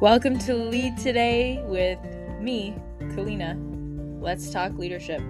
[0.00, 1.98] Welcome to Lead Today with
[2.40, 3.54] me, Kalina.
[4.18, 5.20] Let's talk leadership.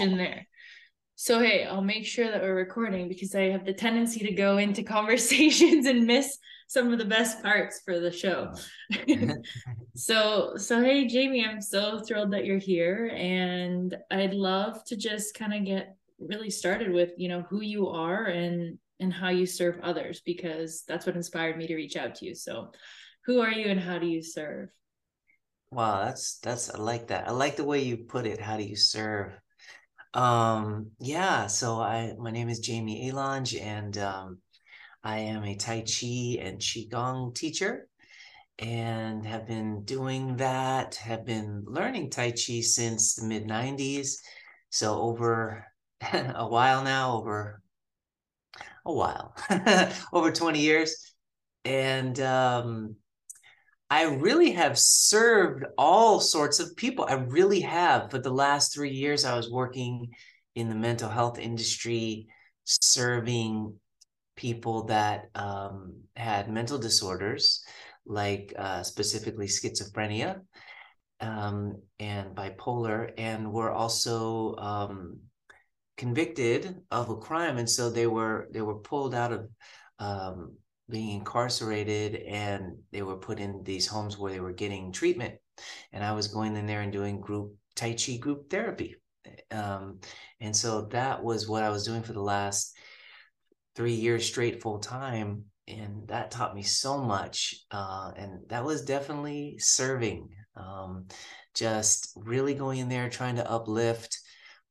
[0.00, 0.48] In there.
[1.14, 4.58] So, hey, I'll make sure that we're recording because I have the tendency to go
[4.58, 8.52] into conversations and miss some of the best parts for the show.
[9.08, 9.28] Oh.
[9.94, 15.36] so, so hey, Jamie, I'm so thrilled that you're here, and I'd love to just
[15.36, 19.46] kind of get really started with you know who you are and and how you
[19.46, 22.34] serve others because that's what inspired me to reach out to you.
[22.34, 22.72] So,
[23.24, 24.70] who are you and how do you serve?
[25.70, 27.28] Wow, that's that's I like that.
[27.28, 28.40] I like the way you put it.
[28.40, 29.32] How do you serve?
[30.14, 34.38] Um, yeah, so I my name is Jamie Alonge and um
[35.02, 37.88] I am a Tai Chi and Qigong teacher
[38.58, 44.16] and have been doing that, have been learning Tai Chi since the mid 90s.
[44.70, 45.66] So over
[46.12, 47.60] a while now, over
[48.86, 49.34] a while,
[50.12, 51.12] over 20 years.
[51.64, 52.96] And um,
[53.90, 57.06] I really have served all sorts of people.
[57.08, 58.10] I really have.
[58.10, 60.10] For the last three years, I was working
[60.54, 62.26] in the mental health industry,
[62.64, 63.74] serving
[64.36, 67.64] people that um, had mental disorders,
[68.06, 70.40] like uh, specifically schizophrenia
[71.20, 75.18] um, and bipolar, and were also um,
[75.96, 79.48] convicted of a crime, and so they were they were pulled out of
[79.98, 80.56] um,
[80.88, 85.34] being incarcerated, and they were put in these homes where they were getting treatment.
[85.92, 88.96] And I was going in there and doing group Tai Chi group therapy.
[89.50, 90.00] Um,
[90.40, 92.76] and so that was what I was doing for the last
[93.74, 98.84] three years straight full time and that taught me so much uh, and that was
[98.84, 101.06] definitely serving um,
[101.54, 104.18] just really going in there trying to uplift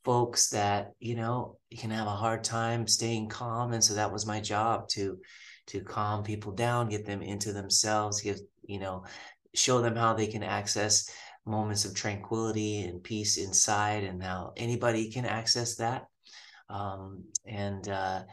[0.06, 4.26] folks that you know can have a hard time staying calm and so that was
[4.26, 5.18] my job to
[5.68, 9.04] to calm people down get them into themselves give you know
[9.56, 11.10] show them how they can access
[11.46, 16.08] moments of tranquility and peace inside and how anybody can access that.
[16.70, 18.24] Um, and uh,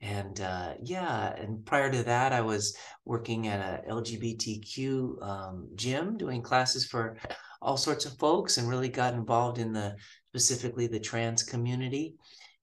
[0.00, 6.16] and uh, yeah and prior to that i was working at a lgbtq um, gym
[6.16, 7.16] doing classes for
[7.60, 9.96] all sorts of folks and really got involved in the
[10.30, 12.14] specifically the trans community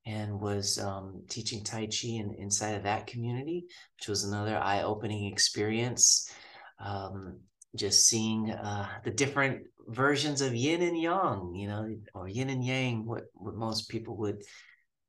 [0.05, 3.65] and was um, teaching tai chi in, inside of that community
[3.97, 6.31] which was another eye-opening experience.
[6.79, 7.39] Um,
[7.75, 12.63] just seeing uh, the different versions of yin and yang you know or yin and
[12.65, 14.41] yang what, what most people would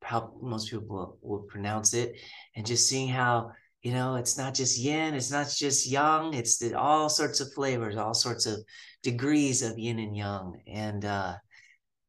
[0.03, 2.15] how most people will, pronounce it.
[2.55, 3.53] And just seeing how
[3.83, 7.53] you know it's not just yin it's not just yang it's the, all sorts of
[7.53, 8.61] flavors all sorts of
[9.03, 10.62] degrees of yin and yang.
[10.66, 11.34] And uh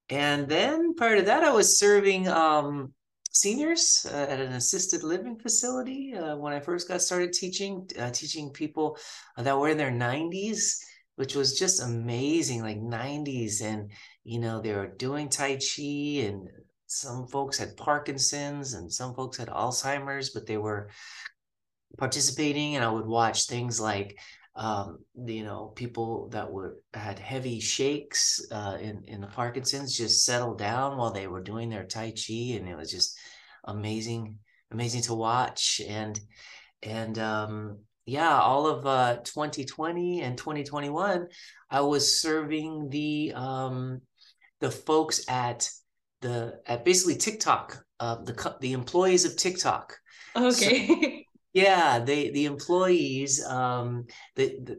[0.09, 2.93] and then part of that i was serving um
[3.31, 8.09] seniors uh, at an assisted living facility uh, when i first got started teaching uh,
[8.11, 8.97] teaching people
[9.37, 10.77] that were in their 90s
[11.15, 13.91] which was just amazing like 90s and
[14.23, 16.49] you know they were doing tai chi and
[16.87, 20.89] some folks had Parkinson's and some folks had Alzheimer's, but they were
[21.97, 22.75] participating.
[22.75, 24.17] And I would watch things like,
[24.57, 30.25] um, you know, people that were had heavy shakes uh, in in the Parkinson's just
[30.25, 33.15] settled down while they were doing their Tai Chi, and it was just
[33.65, 34.39] amazing,
[34.71, 35.79] amazing to watch.
[35.87, 36.19] And
[36.81, 41.27] and um, yeah, all of uh, 2020 and 2021,
[41.69, 44.01] I was serving the um,
[44.59, 45.69] the folks at
[46.21, 49.95] the at basically TikTok, uh, the the employees of TikTok.
[50.35, 50.87] Okay.
[50.87, 51.11] So,
[51.57, 54.75] yeah, they the employees, um, the, the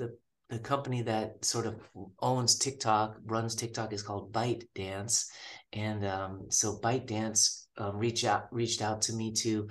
[0.00, 0.18] the
[0.50, 1.76] the company that sort of
[2.18, 5.30] owns TikTok, runs TikTok is called Byte Dance,
[5.72, 9.68] and um, so ByteDance um, reached out reached out to me to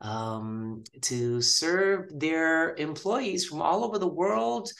[0.00, 4.70] um, to serve their employees from all over the world,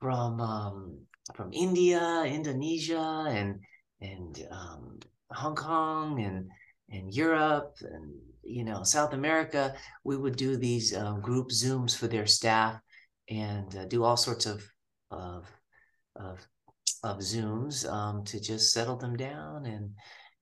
[0.00, 0.98] from um,
[1.34, 3.60] from India, Indonesia, and
[4.00, 5.00] and um,
[5.30, 6.48] Hong Kong and
[6.88, 8.14] and Europe and
[8.46, 12.80] you know South America, we would do these um, group zooms for their staff
[13.28, 14.64] and uh, do all sorts of
[15.10, 15.46] of
[16.16, 16.46] of,
[17.02, 19.90] of zooms um, to just settle them down and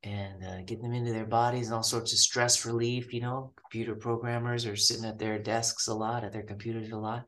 [0.03, 3.13] and uh, get them into their bodies and all sorts of stress relief.
[3.13, 6.97] You know, computer programmers are sitting at their desks a lot, at their computers a
[6.97, 7.25] lot.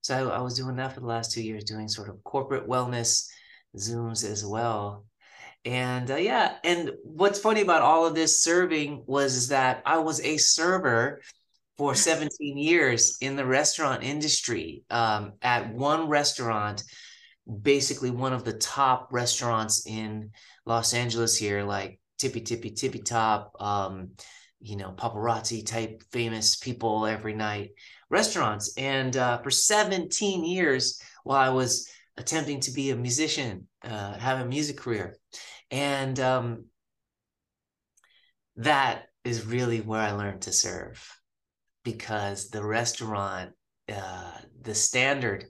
[0.00, 2.68] So I, I was doing that for the last two years, doing sort of corporate
[2.68, 3.26] wellness
[3.76, 5.04] zooms as well
[5.66, 10.20] and uh, yeah and what's funny about all of this serving was that i was
[10.20, 11.20] a server
[11.76, 16.82] for 17 years in the restaurant industry um, at one restaurant
[17.62, 20.30] basically one of the top restaurants in
[20.64, 24.10] los angeles here like tippy tippy tippy top um,
[24.60, 27.70] you know, paparazzi type famous people every night
[28.10, 28.76] restaurants.
[28.76, 34.40] And uh, for 17 years, while I was attempting to be a musician, uh, have
[34.40, 35.16] a music career,
[35.70, 36.64] and um,
[38.56, 41.04] that is really where I learned to serve
[41.84, 43.52] because the restaurant,
[43.92, 45.44] uh, the standard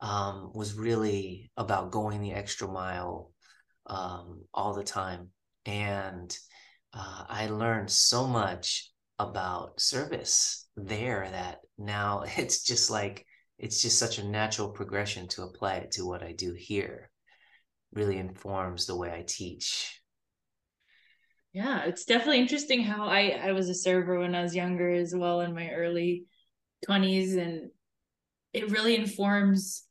[0.00, 3.30] um, was really about going the extra mile
[3.86, 5.28] um, all the time.
[5.64, 6.36] And
[6.92, 13.24] uh, I learned so much about service there that now it's just like,
[13.58, 17.11] it's just such a natural progression to apply it to what I do here.
[17.92, 20.02] Really informs the way I teach.
[21.52, 25.14] Yeah, it's definitely interesting how I I was a server when I was younger as
[25.14, 26.24] well in my early
[26.86, 27.70] 20s and
[28.54, 29.84] it really informs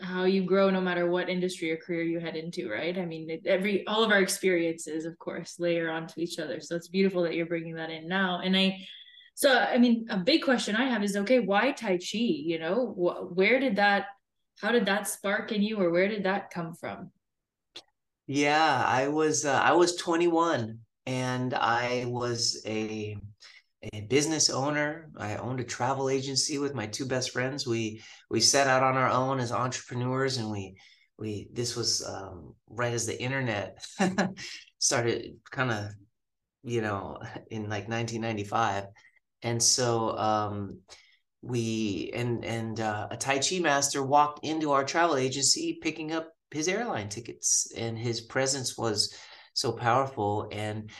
[0.00, 2.96] how you grow no matter what industry or career you head into right?
[2.98, 6.60] I mean it, every all of our experiences of course layer onto each other.
[6.60, 8.40] So it's beautiful that you're bringing that in now.
[8.44, 8.78] And i
[9.34, 12.18] so i mean a big question i have is okay why tai chi?
[12.18, 14.06] You know wh- where did that
[14.60, 17.10] how did that spark in you or where did that come from
[18.28, 23.18] yeah i was uh, i was 21 and i was a
[23.92, 25.10] a business owner.
[25.16, 27.66] I owned a travel agency with my two best friends.
[27.66, 30.76] We we set out on our own as entrepreneurs, and we
[31.18, 33.84] we this was um, right as the internet
[34.78, 35.90] started, kind of,
[36.64, 37.18] you know,
[37.50, 38.84] in like 1995,
[39.42, 40.80] and so um,
[41.42, 46.32] we and and uh, a Tai Chi master walked into our travel agency picking up
[46.50, 49.14] his airline tickets, and his presence was
[49.54, 50.48] so powerful.
[50.52, 50.90] And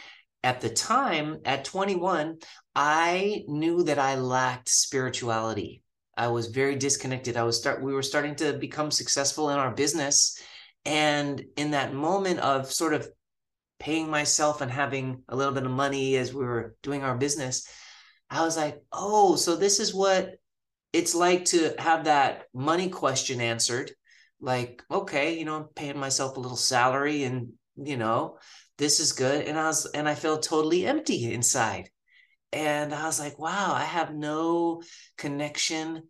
[0.44, 2.38] at the time at 21
[2.76, 5.82] i knew that i lacked spirituality.
[6.16, 7.36] I was very disconnected.
[7.36, 10.40] I was start we were starting to become successful in our business.
[10.84, 13.08] And in that moment of sort of
[13.78, 17.66] paying myself and having a little bit of money as we were doing our business
[18.30, 20.34] i was like oh so this is what
[20.92, 23.92] it's like to have that money question answered
[24.40, 28.38] like okay you know i'm paying myself a little salary and you know
[28.76, 31.88] this is good and i was and i felt totally empty inside.
[32.52, 34.82] And i was like wow i have no
[35.16, 36.02] connection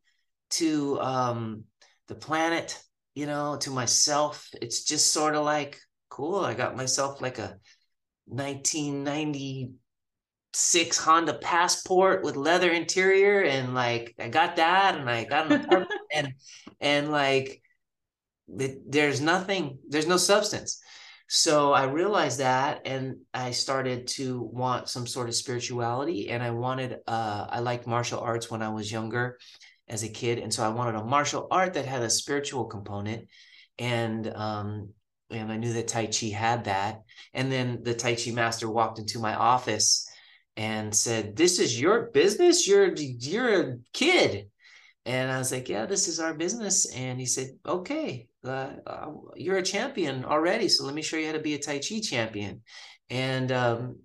[0.51, 1.65] to um
[2.07, 2.81] the planet
[3.15, 4.49] you know to myself.
[4.63, 5.79] It's just sort of like
[6.09, 7.57] cool i got myself like a
[8.27, 15.61] 1996 honda passport with leather interior and like i got that and i got an
[15.61, 16.33] apartment and
[16.81, 17.63] and like
[18.49, 20.81] there's nothing there's no substance.
[21.31, 26.50] So I realized that and I started to want some sort of spirituality and I
[26.50, 29.39] wanted uh I liked martial arts when I was younger
[29.89, 33.29] as a kid and so I wanted a martial art that had a spiritual component
[33.79, 34.89] and um
[35.31, 37.03] and I knew that Tai Chi had that.
[37.35, 40.09] And then the Tai Chi master walked into my office
[40.56, 42.67] and said this is your business?
[42.67, 44.49] You're you're a kid.
[45.05, 46.93] And I was like, yeah, this is our business.
[46.94, 50.69] And he said, okay, uh, you're a champion already.
[50.69, 52.62] So let me show you how to be a Tai Chi champion.
[53.11, 53.96] And um,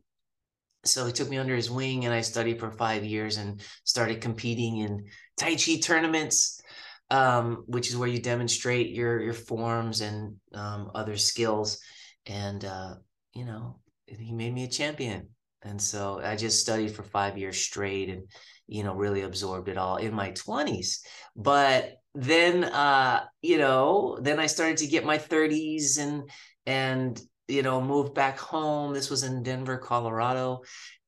[0.86, 4.22] so he took me under his wing and I studied for five years and started
[4.22, 5.06] competing in
[5.38, 6.62] Tai Chi tournaments,
[7.10, 11.80] um, which is where you demonstrate your, your forms and um, other skills.
[12.26, 12.96] And, uh,
[13.34, 15.30] you know, he made me a champion.
[15.62, 18.24] And so I just studied for five years straight and
[18.68, 21.00] you know really absorbed it all in my 20s
[21.36, 26.30] but then uh you know then i started to get my 30s and
[26.66, 30.62] and you know moved back home this was in denver colorado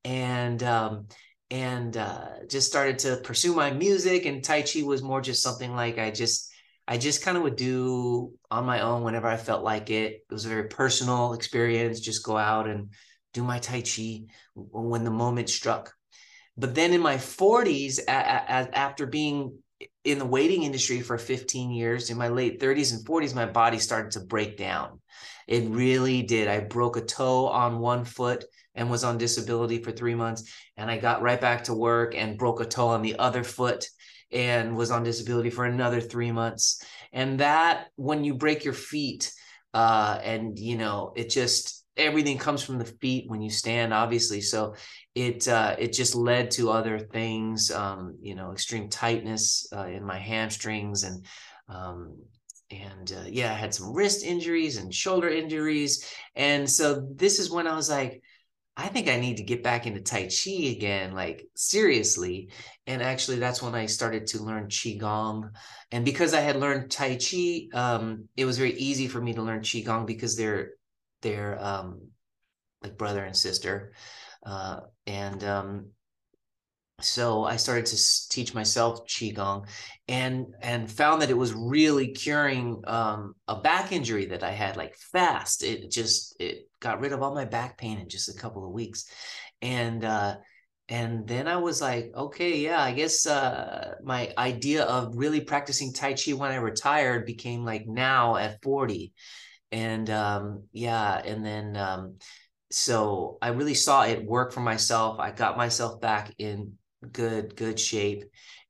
[0.03, 1.07] and um
[1.51, 5.75] and uh just started to pursue my music and tai chi was more just something
[5.75, 6.51] like i just
[6.87, 10.13] I just kind of would do on my own whenever I felt like it.
[10.13, 11.99] It was a very personal experience.
[11.99, 12.89] Just go out and
[13.33, 15.93] do my Tai Chi when the moment struck.
[16.57, 19.57] But then in my 40s, a- a- after being
[20.03, 23.79] in the waiting industry for 15 years, in my late 30s and 40s, my body
[23.79, 25.01] started to break down.
[25.47, 26.47] It really did.
[26.47, 30.51] I broke a toe on one foot and was on disability for three months.
[30.77, 33.85] And I got right back to work and broke a toe on the other foot
[34.31, 36.83] and was on disability for another three months.
[37.13, 39.31] And that, when you break your feet,
[39.73, 44.41] uh, and you know, it just everything comes from the feet when you stand, obviously.
[44.41, 44.75] So
[45.13, 50.03] it uh, it just led to other things, um, you know, extreme tightness uh, in
[50.03, 51.25] my hamstrings and
[51.69, 52.17] um,
[52.71, 57.51] and uh, yeah, I had some wrist injuries and shoulder injuries, and so this is
[57.51, 58.21] when I was like,
[58.77, 62.49] I think I need to get back into Tai Chi again, like seriously.
[62.87, 65.51] And actually, that's when I started to learn Qigong.
[65.91, 69.41] And because I had learned Tai Chi, um, it was very easy for me to
[69.41, 70.71] learn Qigong because they're
[71.25, 72.09] they're um,
[72.83, 73.91] like brother and sister
[74.45, 75.87] uh, and um,
[77.01, 79.67] so I started to teach myself qigong,
[80.07, 84.77] and and found that it was really curing um, a back injury that I had
[84.77, 85.63] like fast.
[85.63, 88.71] It just it got rid of all my back pain in just a couple of
[88.71, 89.09] weeks,
[89.61, 90.37] and uh,
[90.87, 95.91] and then I was like, okay, yeah, I guess uh, my idea of really practicing
[95.91, 99.11] Tai Chi when I retired became like now at 40.
[99.71, 102.17] And um, yeah, and then um,
[102.71, 105.19] so I really saw it work for myself.
[105.19, 106.73] I got myself back in
[107.11, 108.23] good, good shape.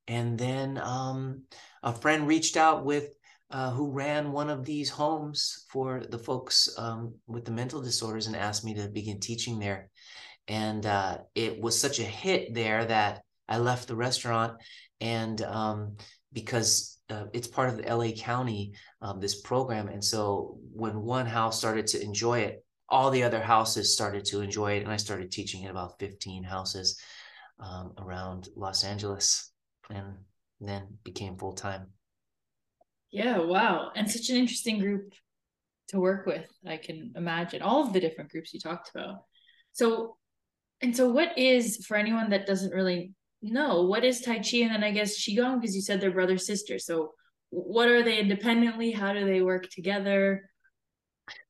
[0.08, 1.44] And then um,
[1.84, 3.10] a friend reached out with
[3.52, 8.28] uh, who ran one of these homes for the folks um, with the mental disorders
[8.28, 9.90] and asked me to begin teaching there
[10.48, 14.62] and uh, it was such a hit there that I left the restaurant
[15.02, 15.98] and um,
[16.34, 21.26] because uh, it's part of the LA County um, this program and so when one
[21.26, 24.98] house started to enjoy it all the other houses started to enjoy it and I
[24.98, 27.00] started teaching in about 15 houses
[27.60, 29.52] um, around Los Angeles
[29.90, 30.16] and
[30.60, 31.88] then became full time.
[33.12, 33.92] Yeah, wow.
[33.96, 35.14] And such an interesting group
[35.90, 36.48] to work with.
[36.68, 39.24] I can imagine all of the different groups you talked about.
[39.74, 40.18] So
[40.82, 43.14] and so, what is for anyone that doesn't really
[43.52, 46.38] know what is Tai Chi, and then I guess Qigong because you said they're brother
[46.38, 46.80] sister.
[46.80, 47.14] So,
[47.50, 48.92] what are they independently?
[48.92, 50.50] How do they work together?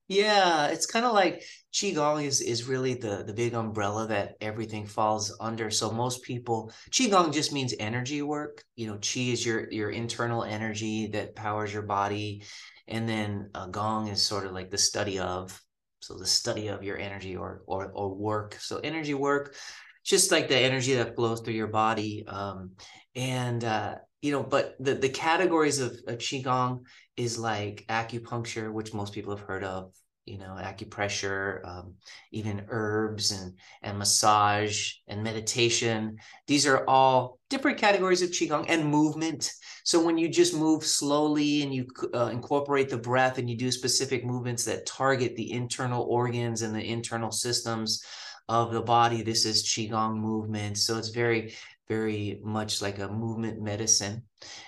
[0.07, 4.85] Yeah, it's kind of like qigong is is really the the big umbrella that everything
[4.85, 5.71] falls under.
[5.71, 8.63] So most people qigong just means energy work.
[8.75, 12.43] You know, qi is your your internal energy that powers your body,
[12.87, 15.59] and then uh, gong is sort of like the study of
[16.01, 18.57] so the study of your energy or or or work.
[18.59, 19.55] So energy work,
[20.05, 22.23] just like the energy that flows through your body.
[22.27, 22.71] Um,
[23.15, 26.81] and uh, you know, but the the categories of, of qigong
[27.17, 29.93] is like acupuncture, which most people have heard of,
[30.25, 31.95] you know, acupressure, um,
[32.31, 36.17] even herbs and and massage and meditation.
[36.47, 39.51] These are all different categories of qigong and movement.
[39.83, 43.71] So when you just move slowly and you uh, incorporate the breath and you do
[43.71, 48.03] specific movements that target the internal organs and the internal systems
[48.47, 50.77] of the body, this is qigong movement.
[50.77, 51.55] So it's very
[51.87, 54.23] very much like a movement medicine.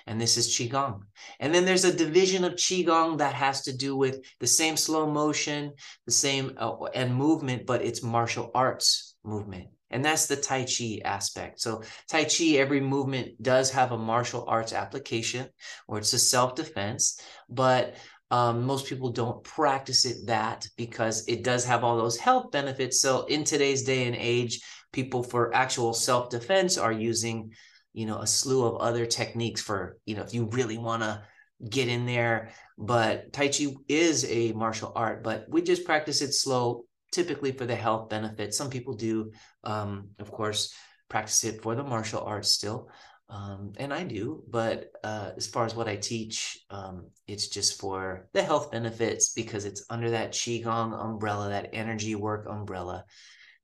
[0.05, 1.01] And this is Qigong.
[1.39, 5.09] And then there's a division of Qigong that has to do with the same slow
[5.09, 5.73] motion,
[6.05, 9.69] the same uh, and movement, but it's martial arts movement.
[9.89, 11.61] And that's the Tai Chi aspect.
[11.61, 15.47] So, Tai Chi, every movement does have a martial arts application
[15.87, 17.95] or it's a self defense, but
[18.29, 23.01] um, most people don't practice it that because it does have all those health benefits.
[23.01, 27.51] So, in today's day and age, people for actual self-defense are using
[27.93, 31.23] you know a slew of other techniques for you know if you really want to
[31.69, 32.51] get in there.
[32.77, 37.65] But tai chi is a martial art but we just practice it slow typically for
[37.65, 38.57] the health benefits.
[38.57, 39.31] Some people do
[39.63, 40.73] um, of course
[41.09, 42.89] practice it for the martial arts still
[43.29, 47.79] um, and i do but uh, as far as what i teach um, it's just
[47.79, 53.03] for the health benefits because it's under that qigong umbrella that energy work umbrella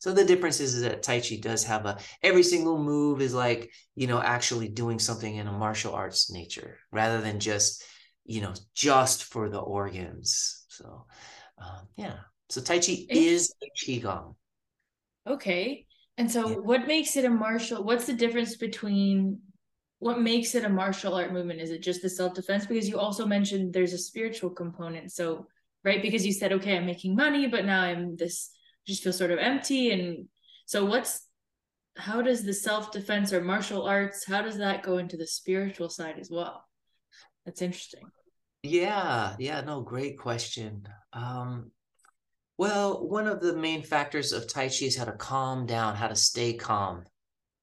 [0.03, 3.33] so the difference is, is that Tai Chi does have a every single move is
[3.33, 7.85] like, you know, actually doing something in a martial arts nature rather than just,
[8.25, 10.65] you know, just for the organs.
[10.67, 11.05] So
[11.57, 12.17] um, yeah.
[12.49, 14.35] So Tai Chi is a Qigong.
[15.25, 15.85] Okay.
[16.17, 16.55] And so yeah.
[16.57, 19.39] what makes it a martial what's the difference between
[20.03, 21.61] what makes it a martial art movement?
[21.61, 22.65] Is it just the self-defense?
[22.65, 25.11] Because you also mentioned there's a spiritual component.
[25.11, 25.47] So
[25.83, 28.51] right, because you said, okay, I'm making money, but now I'm this
[28.85, 30.27] just feel sort of empty and
[30.65, 31.27] so what's
[31.97, 36.15] how does the self-defense or martial arts how does that go into the spiritual side
[36.19, 36.65] as well
[37.45, 38.03] that's interesting
[38.63, 41.71] yeah yeah no great question um
[42.57, 46.07] well one of the main factors of tai chi is how to calm down how
[46.07, 47.03] to stay calm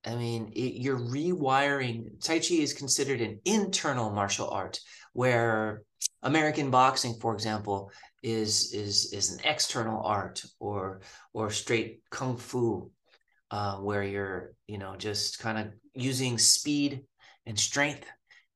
[0.05, 4.81] i mean it, you're rewiring tai chi is considered an internal martial art
[5.13, 5.83] where
[6.23, 7.91] american boxing for example
[8.23, 11.01] is is is an external art or
[11.33, 12.91] or straight kung fu
[13.51, 17.03] uh, where you're you know just kind of using speed
[17.47, 18.07] and strength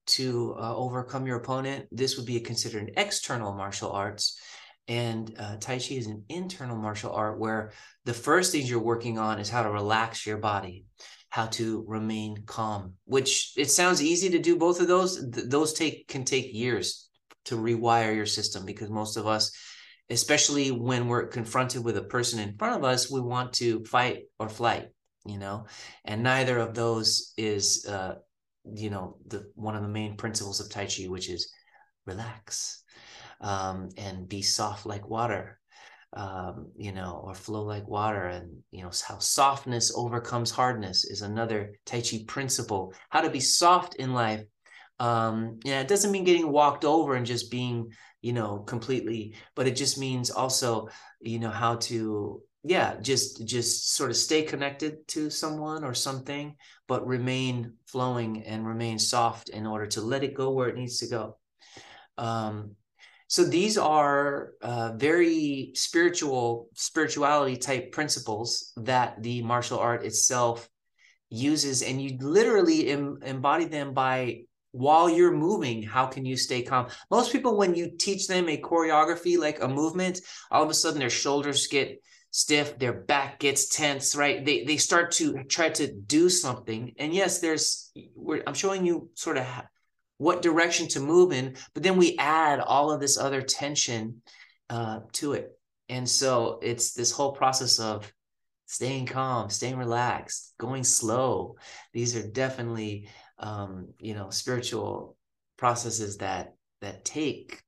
[0.06, 1.86] to uh, overcome your opponent.
[1.90, 4.38] This would be considered an external martial arts.
[4.86, 7.72] And uh, tai chi is an internal martial art where
[8.04, 10.84] the first things you're working on is how to relax your body
[11.34, 15.16] how to remain calm which it sounds easy to do both of those.
[15.32, 17.08] Th- those take can take years
[17.46, 19.50] to rewire your system because most of us
[20.10, 24.18] especially when we're confronted with a person in front of us we want to fight
[24.38, 24.86] or flight
[25.26, 25.66] you know?
[26.04, 28.14] And neither of those is uh
[28.72, 31.52] you know the one of the main principles of tai chi which is
[32.06, 32.84] relax
[33.40, 35.58] um and be soft like water
[36.14, 38.26] um, you know, or flow like water.
[38.26, 42.94] And, you know, how softness overcomes hardness is another Tai Chi principle.
[43.10, 44.44] How to be soft in life.
[45.00, 47.90] Um, yeah, it doesn't mean getting walked over and just being,
[48.22, 50.88] you know, completely, but it just means also,
[51.20, 56.54] you know, how to, yeah, just just sort of stay connected to someone or something,
[56.86, 61.00] but remain flowing and remain soft in order to let it go where it needs
[61.00, 61.36] to go.
[62.16, 62.76] Um,
[63.34, 70.68] so these are uh, very spiritual spirituality type principles that the martial art itself
[71.30, 76.62] uses and you literally em- embody them by while you're moving how can you stay
[76.62, 76.86] calm?
[77.10, 80.20] Most people when you teach them a choreography like a movement
[80.52, 82.00] all of a sudden their shoulders get
[82.30, 84.44] stiff their back gets tense right?
[84.46, 87.90] They they start to try to do something and yes there's
[88.46, 89.44] i'm showing you sort of
[90.18, 94.22] what direction to move in, but then we add all of this other tension
[94.70, 95.58] uh, to it.
[95.88, 98.10] And so it's this whole process of
[98.66, 101.56] staying calm, staying relaxed, going slow.
[101.92, 105.16] These are definitely, um, you know, spiritual
[105.56, 107.60] processes that that take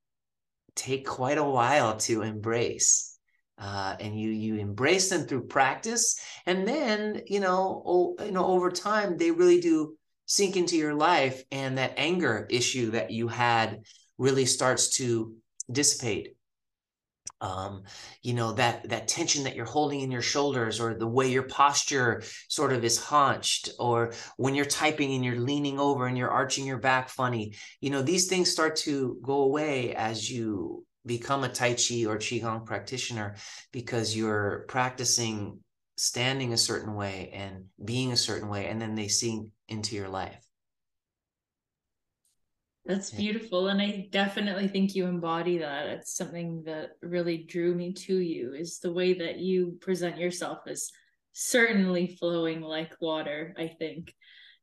[0.75, 3.19] take quite a while to embrace.
[3.59, 8.45] Uh, and you you embrace them through practice, and then you know, oh, you know,
[8.45, 9.97] over time they really do
[10.27, 13.83] sink into your life and that anger issue that you had
[14.19, 15.35] really starts to
[15.71, 16.35] dissipate.
[17.41, 17.83] Um
[18.23, 21.43] you know that that tension that you're holding in your shoulders or the way your
[21.43, 26.31] posture sort of is hunched or when you're typing and you're leaning over and you're
[26.31, 31.45] arching your back funny you know these things start to go away as you become
[31.45, 33.37] a tai chi or qigong practitioner
[33.71, 35.61] because you're practicing
[35.99, 40.09] standing a certain way and being a certain way and then they sink into your
[40.09, 40.47] life.
[42.85, 45.87] That's beautiful and i definitely think you embody that.
[45.87, 50.61] It's something that really drew me to you is the way that you present yourself
[50.69, 50.91] as
[51.33, 54.15] certainly flowing like water i think.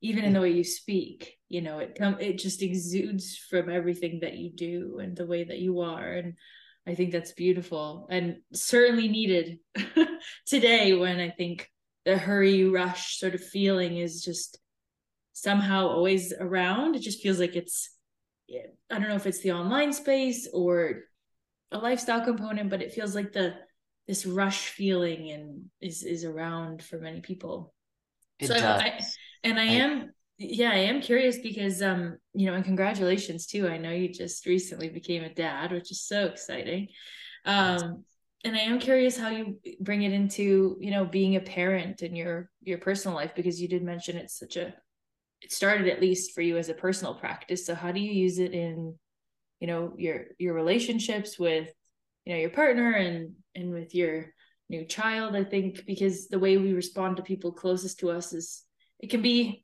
[0.02, 4.20] Even in the way you speak you know it come it just exudes from everything
[4.22, 6.34] that you do and the way that you are and
[6.88, 9.60] I think that's beautiful and certainly needed
[10.46, 11.70] today when I think
[12.06, 14.60] the hurry rush sort of feeling is just
[15.34, 16.96] somehow always around.
[16.96, 17.90] It just feels like it's,
[18.92, 21.02] I don't know if it's the online space or
[21.72, 23.56] a lifestyle component, but it feels like the
[24.08, 27.74] this rush feeling and is is around for many people.
[28.40, 28.82] It so does.
[28.82, 29.00] I,
[29.44, 33.68] and I, I am yeah i am curious because um you know and congratulations too
[33.68, 36.88] i know you just recently became a dad which is so exciting
[37.46, 38.04] um
[38.44, 42.16] and i am curious how you bring it into you know being a parent in
[42.16, 44.74] your your personal life because you did mention it's such a
[45.44, 47.66] it started at least for you as a personal practice.
[47.66, 48.96] So how do you use it in
[49.60, 51.72] you know your your relationships with
[52.26, 54.34] you know your partner and and with your
[54.68, 58.64] new child i think because the way we respond to people closest to us is
[59.00, 59.64] it can be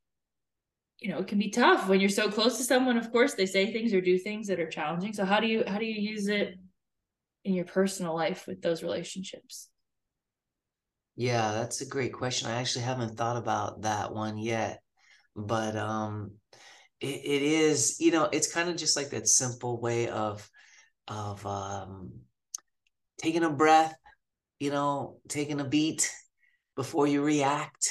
[0.99, 2.97] you know it can be tough when you're so close to someone.
[2.97, 5.13] Of course they say things or do things that are challenging.
[5.13, 6.59] So how do you how do you use it
[7.45, 9.69] in your personal life with those relationships?
[11.15, 12.49] Yeah that's a great question.
[12.49, 14.81] I actually haven't thought about that one yet
[15.35, 16.31] but um
[16.99, 20.49] it, it is you know it's kind of just like that simple way of
[21.07, 22.11] of um
[23.17, 23.95] taking a breath
[24.59, 26.09] you know taking a beat
[26.79, 27.89] before you react.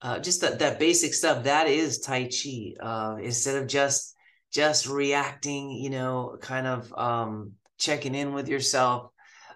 [0.00, 4.14] Uh, just that that basic stuff that is tai chi uh, instead of just
[4.52, 9.10] just reacting you know kind of um, checking in with yourself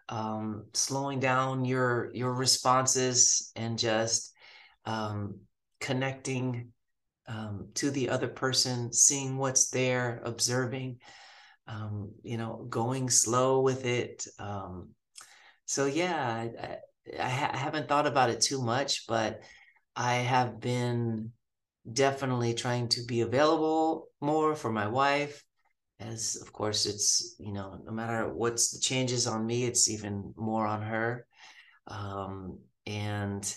[0.09, 4.33] um, slowing down your your responses and just
[4.85, 5.41] um,
[5.81, 6.73] connecting
[7.29, 10.99] um, to the other person seeing what's there observing
[11.67, 14.91] um, you know going slow with it um,
[15.65, 16.79] so yeah I,
[17.19, 19.41] I, I haven't thought about it too much but
[19.95, 21.33] I have been
[21.91, 25.43] definitely trying to be available more for my wife
[25.99, 30.35] as of course it's you know no matter what's the changes on me it's even
[30.37, 31.27] more on her
[31.87, 33.57] um, and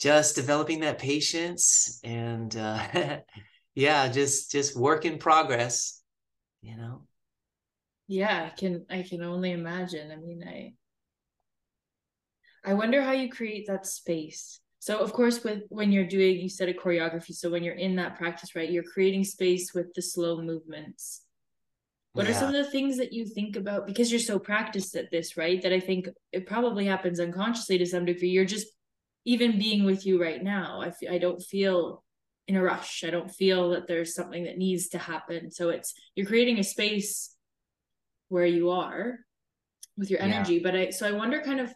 [0.00, 3.18] just developing that patience and uh,
[3.74, 6.00] yeah just just work in progress
[6.62, 7.02] you know?
[8.08, 10.10] Yeah i can i can only imagine.
[10.10, 10.72] I mean i
[12.64, 14.60] i wonder how you create that space.
[14.80, 17.96] So of course with when you're doing you said a choreography so when you're in
[17.96, 21.22] that practice right you're creating space with the slow movements.
[22.12, 22.32] What yeah.
[22.32, 25.36] are some of the things that you think about because you're so practiced at this
[25.36, 28.66] right that i think it probably happens unconsciously to some degree you're just
[29.24, 32.02] even being with you right now I f- I don't feel
[32.48, 33.04] in a rush.
[33.06, 35.50] I don't feel that there's something that needs to happen.
[35.52, 37.36] So it's you're creating a space
[38.28, 39.20] where you are
[39.96, 40.54] with your energy.
[40.54, 40.60] Yeah.
[40.62, 41.72] but i so i wonder kind of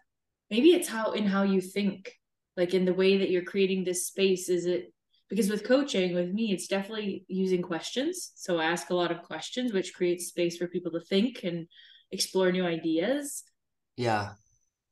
[0.50, 2.12] maybe it's how in how you think
[2.56, 4.92] like in the way that you're creating this space is it
[5.28, 8.32] because with coaching with me it's definitely using questions.
[8.34, 11.66] So i ask a lot of questions which creates space for people to think and
[12.10, 13.44] explore new ideas.
[13.96, 14.32] Yeah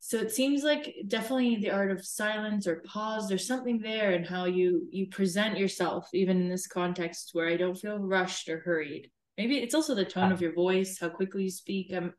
[0.05, 4.27] so it seems like definitely the art of silence or pause there's something there and
[4.27, 8.59] how you you present yourself even in this context where i don't feel rushed or
[8.59, 9.09] hurried.
[9.39, 11.93] Maybe it's also the tone of your voice how quickly you speak.
[11.95, 12.13] I'm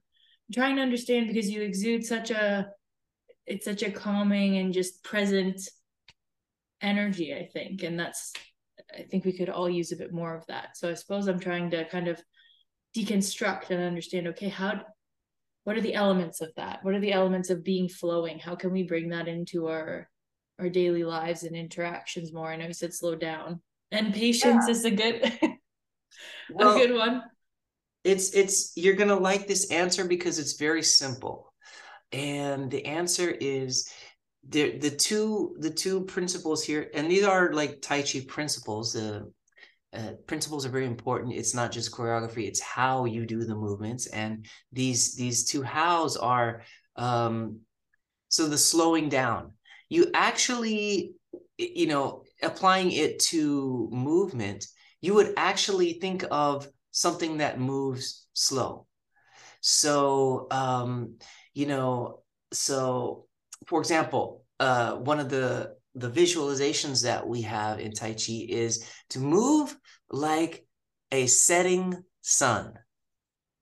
[0.54, 2.70] trying to understand because you exude such a
[3.46, 5.60] it's such a calming and just present
[6.82, 7.84] energy i think.
[7.84, 8.32] And that's
[8.98, 10.78] i think we could all use a bit more of that.
[10.78, 12.24] So i suppose i'm trying to kind of
[12.96, 14.82] deconstruct and understand okay how
[15.64, 16.80] what are the elements of that?
[16.84, 18.40] What are the elements of being flowing?
[18.40, 20.10] How can we bring that into our
[20.60, 22.52] our daily lives and interactions more?
[22.52, 23.62] I know you said slow down.
[23.92, 24.72] And patience yeah.
[24.72, 25.40] is a good
[26.52, 27.24] well, a good one.
[28.04, 31.54] it's it's you're gonna like this answer because it's very simple.
[32.12, 33.90] And the answer is
[34.50, 39.32] the the two the two principles here and these are like tai chi principles the
[39.94, 41.34] uh, principles are very important.
[41.34, 44.08] It's not just choreography it's how you do the movements.
[44.08, 46.64] And these these two hows are
[46.96, 47.60] um
[48.30, 49.54] so the slowing down.
[49.90, 51.14] You actually
[51.58, 54.66] you know applying it to movement
[55.04, 58.88] you would actually think of something that moves slow.
[59.60, 61.18] So, um,
[61.54, 62.22] you know,
[62.54, 63.26] so
[63.68, 68.88] for example, uh, one of the the visualizations that we have in Tai Chi is
[69.10, 69.76] to move
[70.10, 70.66] like
[71.12, 72.74] a setting sun.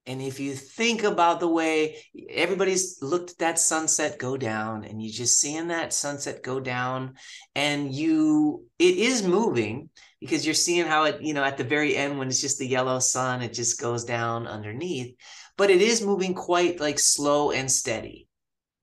[0.04, 5.00] And if you think about the way everybody's looked at that sunset go down and
[5.00, 7.14] you just seeing that sunset go down
[7.54, 9.90] and you, it is moving
[10.20, 12.66] because you're seeing how it, you know, at the very end when it's just the
[12.66, 15.14] yellow sun, it just goes down underneath,
[15.56, 18.26] but it is moving quite like slow and steady.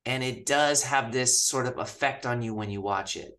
[0.10, 3.32] And it does have this sort of effect on you when you watch it.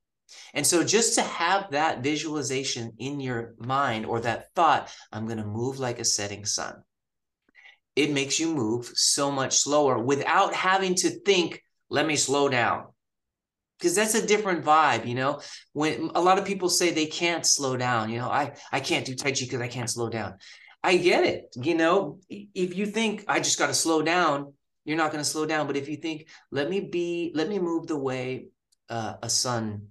[0.55, 5.43] And so just to have that visualization in your mind or that thought, I'm going
[5.43, 6.75] to move like a setting sun
[7.97, 12.87] it makes you move so much slower without having to think, let me slow down.
[13.79, 15.41] Because that's a different vibe, you know.
[15.73, 19.07] When a lot of people say they can't slow down, you know, I I can't
[19.07, 20.35] do Tai Chi because I can't slow down.
[20.83, 22.19] I get it, you know.
[22.29, 24.53] If you think I just got to slow down,
[24.85, 25.67] you're not going to slow down.
[25.67, 28.49] But if you think, let me be, let me move the way
[28.89, 29.89] uh, a sun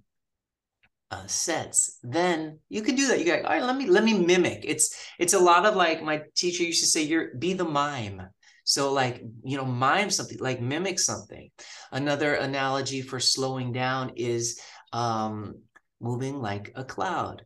[1.10, 3.18] uh, sets, then you can do that.
[3.18, 4.64] You go, all right, let me let me mimic.
[4.64, 8.28] It's it's a lot of like my teacher used to say, you're be the mime.
[8.64, 11.50] So like you know, mime something, like mimic something.
[11.90, 14.60] Another analogy for slowing down is
[14.92, 15.56] um,
[16.00, 17.44] moving like a cloud.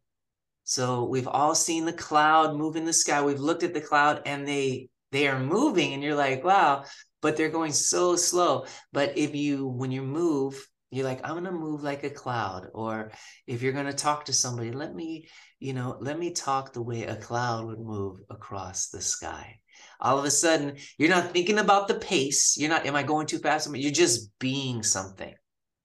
[0.65, 3.23] So we've all seen the cloud move in the sky.
[3.23, 6.85] We've looked at the cloud and they they are moving, and you're like, wow,
[7.25, 8.67] but they're going so slow.
[8.93, 12.69] But if you when you move you're like i'm going to move like a cloud
[12.73, 13.11] or
[13.49, 15.27] if you're going to talk to somebody let me
[15.59, 19.59] you know let me talk the way a cloud would move across the sky.
[20.01, 22.57] All of a sudden you're not thinking about the pace.
[22.57, 23.75] You're not am i going too fast?
[23.75, 25.35] You're just being something.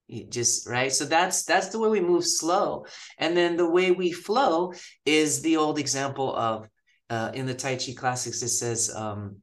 [0.07, 0.91] You just right?
[0.91, 2.85] So that's that's the way we move slow.
[3.17, 4.73] And then the way we flow
[5.05, 6.67] is the old example of
[7.09, 9.37] uh, in the tai chi classics it says um,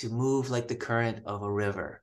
[0.00, 2.02] to move like the current of a river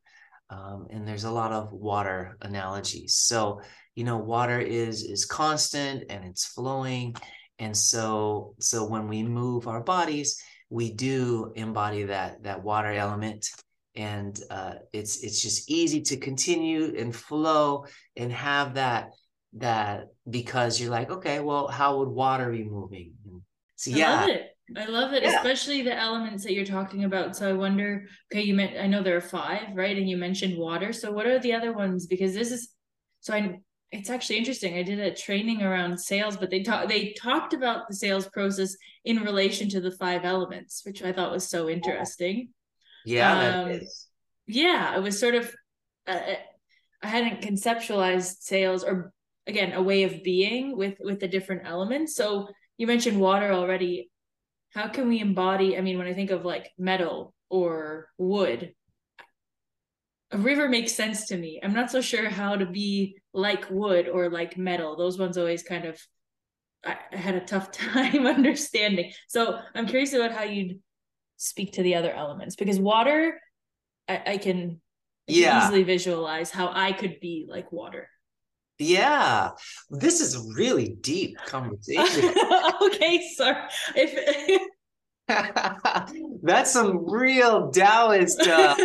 [0.50, 3.16] um, and there's a lot of water analogies.
[3.16, 3.62] So
[3.96, 7.16] you know, water is is constant and it's flowing,
[7.60, 13.48] and so so when we move our bodies, we do embody that that water element,
[13.96, 19.10] and uh, it's it's just easy to continue and flow and have that
[19.54, 23.14] that because you're like, okay, well, how would water be moving?
[23.76, 24.28] So yeah,
[24.76, 25.38] I love it, yeah.
[25.38, 27.36] especially the elements that you're talking about.
[27.36, 29.98] So I wonder, okay, you meant I know there are five, right?
[29.98, 30.92] And you mentioned water.
[30.92, 32.06] So what are the other ones?
[32.06, 32.70] Because this is
[33.22, 33.60] so I
[33.92, 34.78] it's actually interesting.
[34.78, 38.76] I did a training around sales, but they talked they talked about the sales process
[39.06, 42.50] in relation to the five elements, which I thought was so interesting.
[43.06, 43.80] Yeah, um,
[44.46, 45.56] yeah, it was sort of
[46.08, 46.20] uh,
[47.02, 49.14] I hadn't conceptualized sales or
[49.46, 52.16] again a way of being with with the different elements.
[52.16, 54.10] So you mentioned water already
[54.74, 58.74] how can we embody i mean when i think of like metal or wood
[60.32, 61.58] a river makes sense to me.
[61.64, 64.98] I'm not so sure how to be like wood or like metal.
[64.98, 65.98] Those ones always kind of
[66.86, 69.12] i, I had a tough time understanding.
[69.28, 70.80] So i'm curious about how you'd
[71.38, 73.40] speak to the other elements because water
[74.08, 74.82] i, I can
[75.28, 75.64] yeah.
[75.64, 78.10] easily visualize how i could be like water
[78.80, 79.52] yeah,
[79.90, 82.34] this is really deep conversation.
[82.82, 83.68] okay, sir.
[83.96, 84.62] If
[86.44, 88.76] that's some real Taoist uh,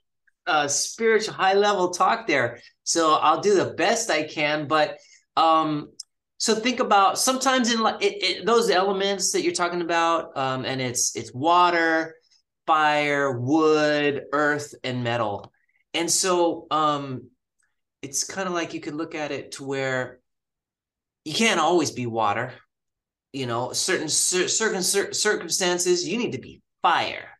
[0.46, 2.60] uh, spiritual high level talk there.
[2.84, 4.68] So I'll do the best I can.
[4.68, 4.98] But
[5.36, 5.92] um,
[6.36, 8.00] so think about sometimes in like
[8.44, 12.14] those elements that you're talking about, um, and it's it's water,
[12.66, 15.52] fire, wood, earth, and metal.
[15.94, 17.30] And so um,
[18.02, 20.20] it's kind of like you could look at it to where
[21.24, 22.52] you can't always be water.
[23.32, 27.38] You know, certain certain circumstances you need to be fire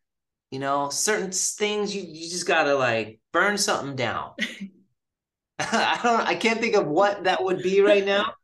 [0.50, 4.32] you know, certain things you, you just gotta like burn something down.
[5.58, 8.34] I don't I can't think of what that would be right now.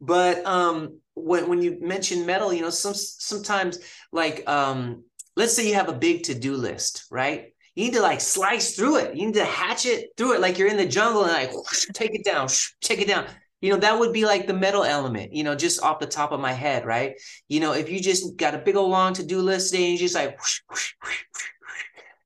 [0.00, 3.78] But um when when you mention metal, you know, some sometimes
[4.10, 5.04] like um
[5.36, 7.54] let's say you have a big to-do list, right?
[7.76, 9.16] You need to like slice through it.
[9.16, 11.86] You need to hatch it through it like you're in the jungle and like whoosh,
[11.94, 13.26] take it down, whoosh, take it down
[13.60, 16.30] you know that would be like the metal element you know just off the top
[16.30, 17.14] of my head right
[17.48, 20.14] you know if you just got a big old long to-do list and you just
[20.14, 20.92] like whoosh,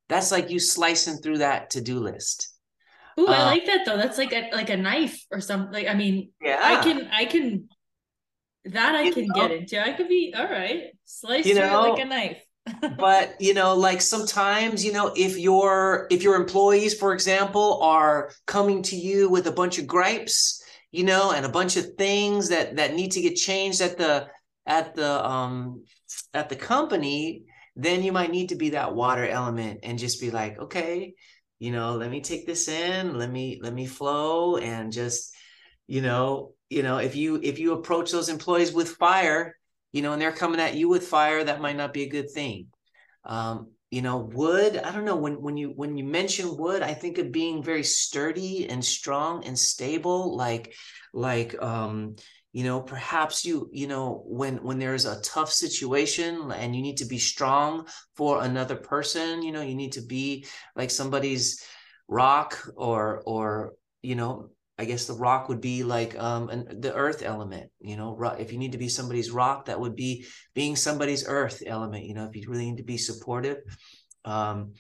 [0.09, 2.53] that's like you slicing through that to-do list
[3.19, 3.97] Ooh, I uh, like that though.
[3.97, 5.73] That's like a like a knife or something.
[5.73, 7.69] Like I mean, yeah, I can I can
[8.67, 9.83] that I you can know, get into.
[9.83, 12.43] I could be all right, slice you know, like a knife.
[12.99, 18.33] But you know, like sometimes you know, if your if your employees, for example, are
[18.47, 22.49] coming to you with a bunch of gripes, you know, and a bunch of things
[22.49, 24.29] that that need to get changed at the
[24.67, 25.85] at the um
[26.35, 27.45] at the company,
[27.77, 31.15] then you might need to be that water element and just be like, okay,
[31.59, 35.35] you know, let me take this in, let me let me flow and just,
[35.87, 39.57] you know, you know, if you if you approach those employees with fire,
[39.93, 42.31] you know, and they're coming at you with fire, that might not be a good
[42.31, 42.69] thing.
[43.25, 46.95] Um, you know wood i don't know when when you when you mention wood i
[46.95, 50.73] think of being very sturdy and strong and stable like
[51.13, 52.15] like um
[52.53, 56.99] you know perhaps you you know when when there's a tough situation and you need
[56.99, 61.63] to be strong for another person you know you need to be like somebody's
[62.09, 63.73] rock or or
[64.03, 67.97] you know I guess the rock would be like um an, the earth element, you
[67.97, 72.07] know, if you need to be somebody's rock, that would be being somebody's earth element,
[72.07, 73.59] you know, if you really need to be supportive.
[74.25, 74.73] Um,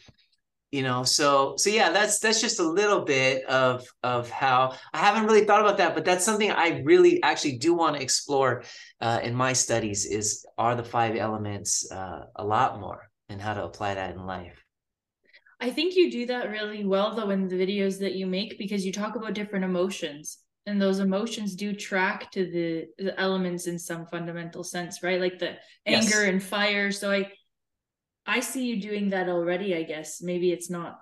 [0.72, 4.98] you know, so so yeah, that's that's just a little bit of of how I
[4.98, 8.62] haven't really thought about that, but that's something I really actually do want to explore
[9.00, 13.54] uh, in my studies is are the five elements uh, a lot more and how
[13.54, 14.64] to apply that in life.
[15.60, 18.84] I think you do that really well though in the videos that you make because
[18.84, 23.78] you talk about different emotions and those emotions do track to the, the elements in
[23.78, 25.20] some fundamental sense, right?
[25.20, 26.04] Like the yes.
[26.04, 26.90] anger and fire.
[26.92, 27.30] So I
[28.26, 30.22] I see you doing that already, I guess.
[30.22, 31.00] Maybe it's not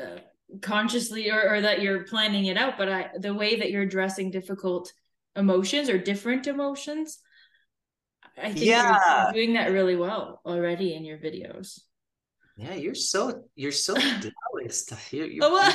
[0.00, 0.18] uh,
[0.60, 4.30] consciously or, or that you're planning it out, but I the way that you're addressing
[4.30, 4.92] difficult
[5.36, 7.18] emotions or different emotions,
[8.36, 9.24] I think yeah.
[9.24, 11.80] you're doing that really well already in your videos.
[12.58, 13.94] Yeah, you're so you're so
[14.52, 14.92] Taoist.
[15.12, 15.70] You, you,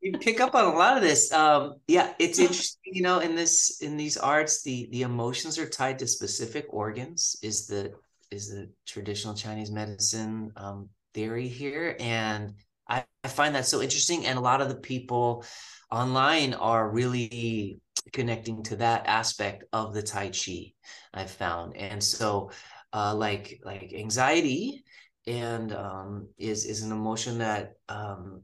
[0.00, 1.30] you pick up on a lot of this.
[1.30, 2.94] Um, yeah, it's interesting.
[2.94, 7.36] You know, in this in these arts, the the emotions are tied to specific organs.
[7.42, 7.92] Is the
[8.30, 12.54] is the traditional Chinese medicine um, theory here, and
[12.88, 14.24] I, I find that so interesting.
[14.24, 15.44] And a lot of the people
[15.90, 17.80] online are really
[18.14, 20.72] connecting to that aspect of the Tai Chi.
[21.12, 22.50] I've found, and so
[22.94, 24.83] uh, like like anxiety
[25.26, 28.42] and um, is is an emotion that um,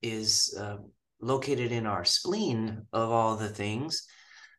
[0.00, 0.78] is uh,
[1.20, 4.06] located in our spleen of all the things.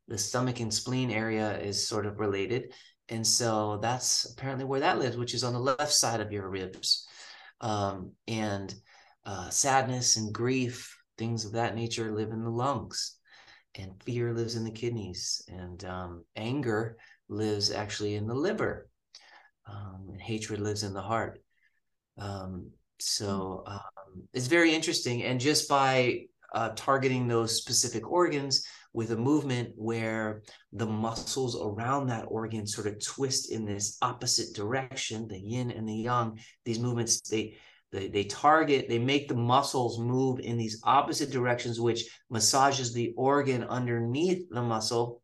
[0.08, 2.74] The stomach and spleen area is sort of related,
[3.10, 6.50] and so that's apparently where that lives, which is on the left side of your
[6.50, 7.08] ribs.
[7.62, 8.74] Um, and
[9.26, 13.18] uh, sadness and grief, things of that nature, live in the lungs,
[13.76, 16.98] and fear lives in the kidneys, and um, anger
[17.30, 18.90] lives actually in the liver
[19.66, 21.42] um, and hatred lives in the heart.
[22.18, 23.74] Um, so hmm.
[23.74, 25.24] um, it's very interesting.
[25.24, 32.08] And just by uh, targeting those specific organs with a movement where the muscles around
[32.08, 36.80] that organ sort of twist in this opposite direction, the yin and the yang, these
[36.80, 37.58] movements, they
[37.92, 43.14] they, they target, they make the muscles move in these opposite directions, which massages the
[43.16, 45.22] organ underneath the muscle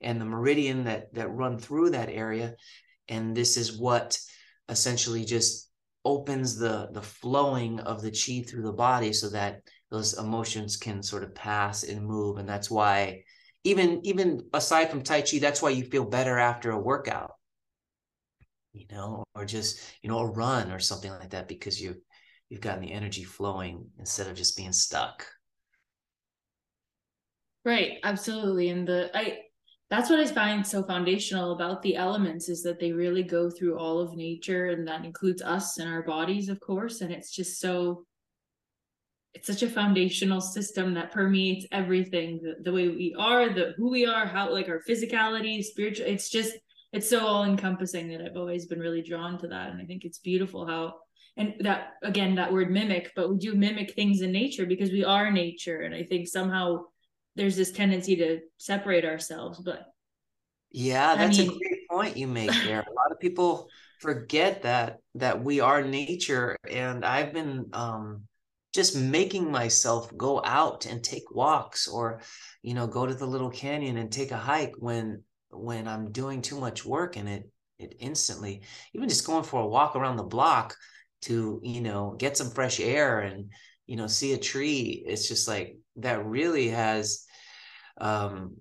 [0.00, 2.54] and the meridian that that run through that area
[3.08, 4.18] and this is what
[4.68, 5.70] essentially just
[6.04, 11.02] opens the the flowing of the chi through the body so that those emotions can
[11.02, 12.38] sort of pass and move.
[12.38, 13.24] And that's why
[13.64, 17.32] even even aside from tai chi that's why you feel better after a workout
[18.72, 21.96] you know or just you know a run or something like that because you
[22.48, 25.26] you've gotten the energy flowing instead of just being stuck.
[27.64, 27.98] Right.
[28.02, 28.70] Absolutely.
[28.70, 29.40] And the i
[29.90, 33.78] that's what I find so foundational about the elements is that they really go through
[33.78, 37.00] all of nature and that includes us and our bodies, of course.
[37.00, 38.04] And it's just so
[39.34, 43.90] it's such a foundational system that permeates everything the, the way we are the who
[43.90, 46.54] we are how like our physicality spiritual it's just
[46.92, 50.04] it's so all encompassing that i've always been really drawn to that and i think
[50.04, 50.94] it's beautiful how
[51.36, 55.04] and that again that word mimic but we do mimic things in nature because we
[55.04, 56.78] are nature and i think somehow
[57.38, 59.86] there's this tendency to separate ourselves but
[60.70, 62.80] yeah that's I mean, a great point you make there.
[62.80, 63.68] A lot of people
[64.00, 68.22] forget that that we are nature and i've been um
[68.72, 72.20] just making myself go out and take walks or
[72.62, 76.42] you know go to the little canyon and take a hike when when i'm doing
[76.42, 78.62] too much work and it it instantly
[78.94, 80.76] even just going for a walk around the block
[81.22, 83.50] to you know get some fresh air and
[83.86, 87.24] you know see a tree it's just like that really has
[88.00, 88.56] um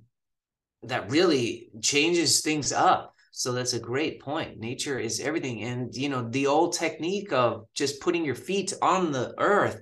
[0.84, 3.14] that really changes things up.
[3.32, 4.60] So that's a great point.
[4.60, 5.64] Nature is everything.
[5.64, 9.82] And you know the old technique of just putting your feet on the earth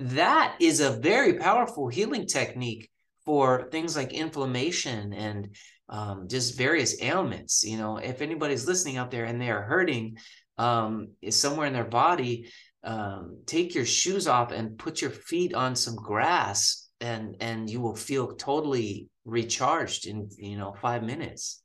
[0.00, 2.90] that is a very powerful healing technique
[3.24, 5.56] for things like inflammation and
[5.88, 7.64] um, just various ailments.
[7.64, 10.18] You know, if anybody's listening out there and they are hurting
[10.58, 12.50] um, somewhere in their body,
[12.82, 17.80] um, take your shoes off and put your feet on some grass, and and you
[17.80, 21.62] will feel totally recharged in you know five minutes.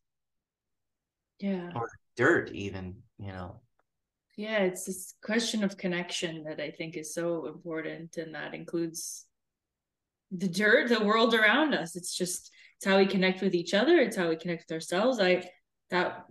[1.40, 1.72] Yeah.
[1.74, 3.62] Or dirt, even you know
[4.40, 9.26] yeah it's this question of connection that i think is so important and that includes
[10.32, 13.98] the dirt the world around us it's just it's how we connect with each other
[13.98, 15.44] it's how we connect with ourselves i
[15.90, 16.24] that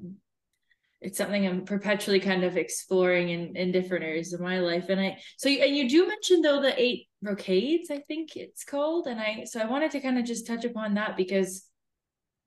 [1.01, 5.01] it's something i'm perpetually kind of exploring in in different areas of my life and
[5.01, 9.21] i so and you do mention though the eight brocades i think it's called and
[9.21, 11.65] i so i wanted to kind of just touch upon that because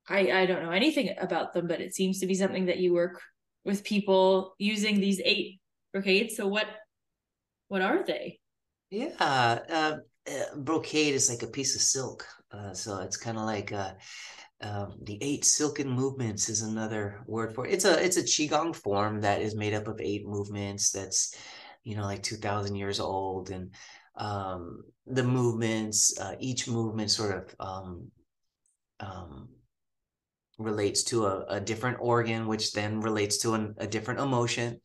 [0.10, 2.94] i i don't know anything about them but it seems to be something that you
[2.94, 3.22] work
[3.64, 5.60] with people using these eight
[5.94, 6.36] brocades.
[6.36, 6.68] So what
[7.68, 8.40] what are they?
[8.90, 12.26] Yeah, uh, uh, brocade is like a piece of silk.
[12.54, 13.94] Uh, so it's kind of like uh,
[14.62, 17.74] um, the eight silken movements is another word for it.
[17.74, 20.92] It's a it's a qigong form that is made up of eight movements.
[20.92, 21.36] That's
[21.84, 23.72] you know like two thousand years old, and
[24.16, 28.12] um, the movements, uh, each movement sort of um,
[29.00, 29.50] um,
[30.60, 34.80] relates to a, a different organ, which then relates to an, a different emotion.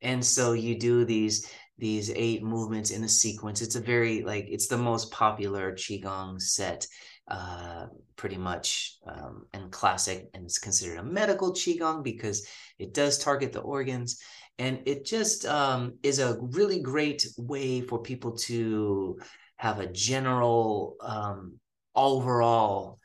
[0.00, 3.62] And so you do these these eight movements in a sequence.
[3.62, 6.86] It's a very like it's the most popular qigong set,
[7.28, 7.86] uh,
[8.16, 12.46] pretty much, um, and classic, and it's considered a medical qigong because
[12.78, 14.20] it does target the organs,
[14.58, 19.18] and it just um, is a really great way for people to
[19.56, 21.54] have a general um,
[21.94, 22.98] overall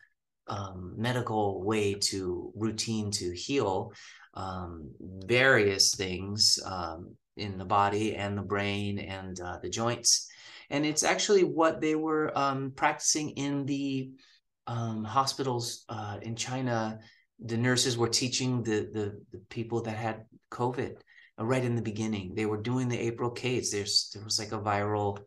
[0.47, 3.91] um, medical way to routine to heal
[4.33, 10.29] um, various things um, in the body and the brain and uh, the joints.
[10.69, 14.11] And it's actually what they were um, practicing in the
[14.67, 16.99] um, hospitals uh, in China.
[17.43, 20.95] The nurses were teaching the, the, the people that had COVID
[21.39, 22.33] uh, right in the beginning.
[22.35, 23.71] They were doing the eight brocades.
[23.71, 25.19] There's there was like a viral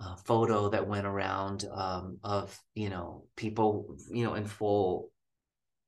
[0.00, 5.10] uh, photo that went around um, of you know people you know in full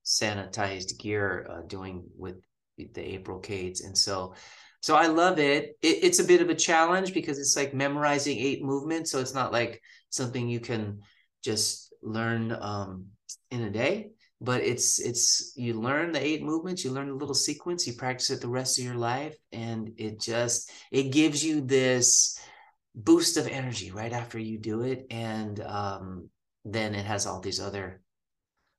[0.05, 2.37] sanitized gear uh, doing with
[2.76, 4.35] the eight brocades and so
[4.81, 5.77] so i love it.
[5.83, 6.05] it.
[6.05, 9.53] it's a bit of a challenge because it's like memorizing eight movements so it's not
[9.53, 11.01] like something you can
[11.43, 13.07] just learn um,
[13.51, 17.35] in a day but it's it's you learn the eight movements you learn the little
[17.35, 21.61] sequence you practice it the rest of your life and it just it gives you
[21.61, 22.38] this
[22.95, 26.29] boost of energy right after you do it and um,
[26.64, 28.01] then it has all these other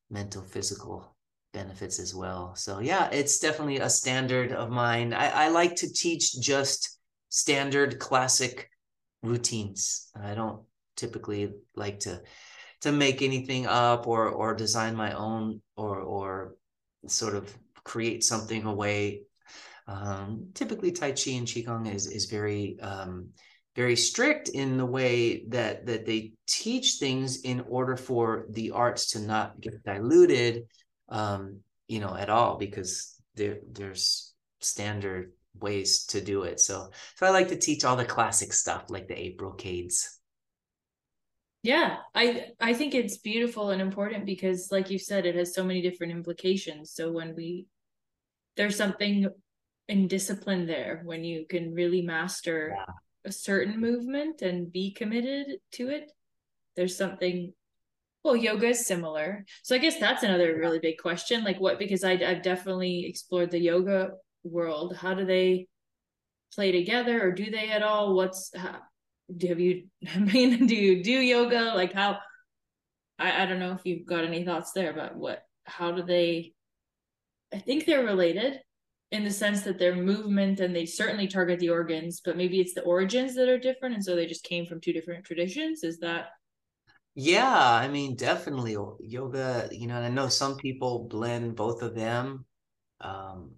[0.10, 1.11] mental physical
[1.54, 2.56] benefits as well.
[2.56, 5.14] So yeah it's definitely a standard of mine.
[5.14, 6.98] I, I like to teach just
[7.30, 8.70] standard classic
[9.24, 10.10] routines.
[10.20, 10.62] I don't
[10.96, 12.22] typically like to
[12.82, 16.56] to make anything up or or design my own or or
[17.08, 19.24] sort of create something away.
[19.88, 23.30] Um, typically tai chi and qigong is is very um,
[23.76, 29.12] very strict in the way that that they teach things in order for the arts
[29.12, 30.68] to not get diluted
[31.12, 36.60] um, you know at all because there there's standard ways to do it.
[36.60, 40.20] So so i like to teach all the classic stuff like the eight brocades
[41.64, 45.64] yeah i i think it's beautiful and important because like you said it has so
[45.64, 46.94] many different implications.
[46.94, 47.68] So when we
[48.58, 49.28] there's something
[49.88, 52.94] in discipline there when you can really master yeah.
[53.26, 56.12] a certain movement and be committed to it.
[56.76, 57.54] There's something
[58.24, 59.46] well yoga is similar.
[59.64, 63.52] So i guess that's another really big question like what because I, i've definitely explored
[63.52, 64.12] the yoga
[64.44, 64.96] world.
[64.96, 65.68] How do they
[66.54, 68.16] play together or do they at all?
[68.16, 68.80] What's how,
[69.36, 71.74] do have you I mean do you do yoga?
[71.76, 72.20] Like how
[73.20, 76.54] I, I don't know if you've got any thoughts there but what how do they
[77.54, 78.62] I think they're related
[79.12, 82.74] in the sense that their movement and they certainly target the organs but maybe it's
[82.74, 85.84] the origins that are different and so they just came from two different traditions.
[85.84, 86.28] Is that
[87.16, 91.94] yeah i mean definitely yoga you know and i know some people blend both of
[91.96, 92.46] them
[93.02, 93.52] um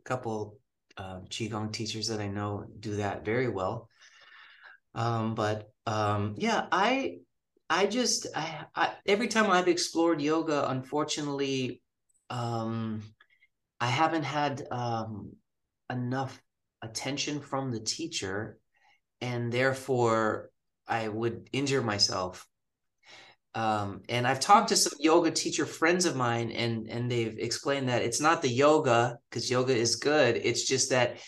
[0.00, 0.58] a couple
[0.96, 3.88] uh, qigong teachers that i know do that very well
[4.94, 7.18] um but um yeah i
[7.70, 11.80] i just I, I every time i've explored yoga unfortunately
[12.30, 13.02] um
[13.80, 15.36] I haven't had um,
[15.90, 16.40] enough
[16.82, 18.58] attention from the teacher,
[19.20, 20.50] and therefore
[20.86, 22.47] I would injure myself.
[23.54, 27.88] Um, and I've talked to some yoga teacher friends of mine, and and they've explained
[27.88, 30.36] that it's not the yoga because yoga is good.
[30.36, 31.18] It's just that,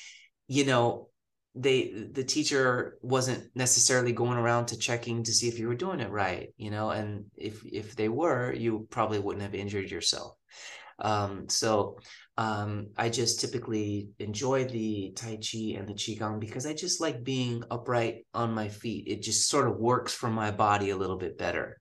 [0.47, 1.09] you know,
[1.55, 6.01] they the teacher wasn't necessarily going around to checking to see if you were doing
[6.01, 6.91] it right, you know.
[6.91, 10.37] And if if they were, you probably wouldn't have injured yourself.
[11.01, 11.99] Um, so
[12.37, 17.25] um, I just typically enjoy the Tai Chi and the Qigong because I just like
[17.25, 19.09] being upright on my feet.
[19.09, 21.81] It just sort of works for my body a little bit better.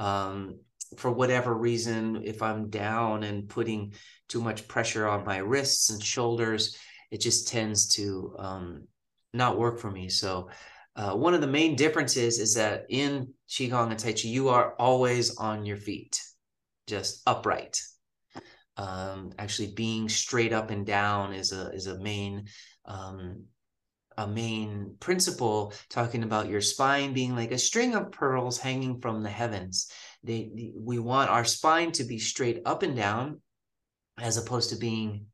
[0.00, 0.58] Um,
[0.96, 3.94] for whatever reason, if I'm down and putting
[4.28, 6.76] too much pressure on my wrists and shoulders,
[7.12, 8.88] it just tends to um,
[9.32, 10.08] not work for me.
[10.08, 10.50] So,
[10.96, 14.74] uh, one of the main differences is that in Qigong and Tai Chi, you are
[14.78, 16.20] always on your feet,
[16.88, 17.80] just upright
[18.80, 22.46] um, actually being straight up and down is a is a main
[22.86, 23.44] um,
[24.16, 29.22] a main principle talking about your spine being like a string of pearls hanging from
[29.22, 29.90] the heavens.
[30.22, 33.40] They, we want our spine to be straight up and down
[34.18, 35.26] as opposed to being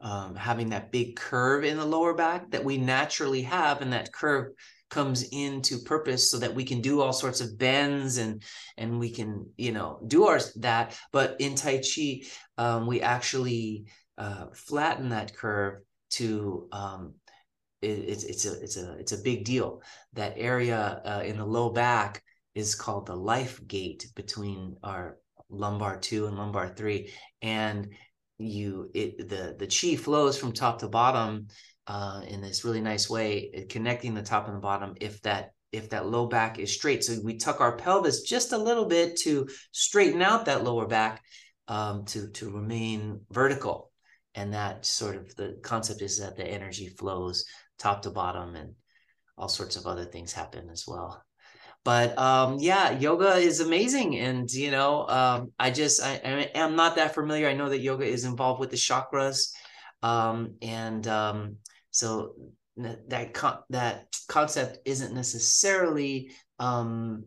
[0.00, 4.12] um, having that big curve in the lower back that we naturally have and that
[4.12, 4.52] curve
[4.90, 8.42] comes into purpose so that we can do all sorts of bends and
[8.78, 10.98] and we can you know do our that.
[11.12, 12.22] But in tai chi
[12.56, 17.14] um, we actually uh, flatten that curve to um,
[17.80, 19.82] it's it's a it's a it's a big deal.
[20.14, 22.22] That area uh, in the low back
[22.54, 25.18] is called the life gate between our
[25.50, 27.10] lumbar 2 and lumbar 3
[27.40, 27.88] and
[28.38, 31.48] you it the the chi flows from top to bottom
[31.88, 34.94] uh, in this really nice way, uh, connecting the top and the bottom.
[35.00, 38.58] If that if that low back is straight, so we tuck our pelvis just a
[38.58, 41.22] little bit to straighten out that lower back
[41.66, 43.90] um, to to remain vertical,
[44.34, 47.44] and that sort of the concept is that the energy flows
[47.78, 48.74] top to bottom, and
[49.36, 51.22] all sorts of other things happen as well.
[51.84, 56.16] But um yeah yoga is amazing and you know um i just I,
[56.54, 57.48] am not that familiar.
[57.48, 59.52] I know that yoga is involved with the chakras
[60.02, 61.56] um and um
[61.90, 62.34] so
[62.78, 67.24] that con- that concept isn't necessarily um,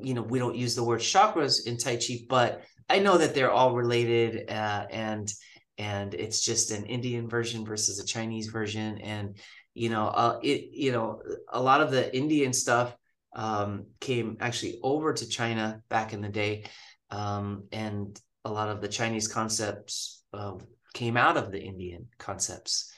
[0.00, 3.34] you know we don't use the word chakras in tai chi but i know that
[3.34, 5.32] they're all related uh, and
[5.78, 9.38] and it's just an indian version versus a chinese version and
[9.76, 11.20] you know uh, it you know
[11.52, 12.96] a lot of the indian stuff
[13.34, 16.64] um, came actually over to china back in the day
[17.10, 20.54] um, and a lot of the chinese concepts uh,
[20.94, 22.92] came out of the indian concepts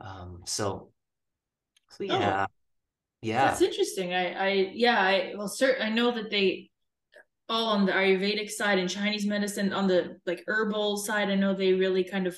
[0.00, 0.90] um, so,
[1.90, 2.52] so yeah, oh,
[3.22, 4.12] yeah, that's interesting.
[4.12, 6.70] I, I, yeah, I well, cert, I know that they
[7.48, 11.30] all on the Ayurvedic side and Chinese medicine on the like herbal side.
[11.30, 12.36] I know they really kind of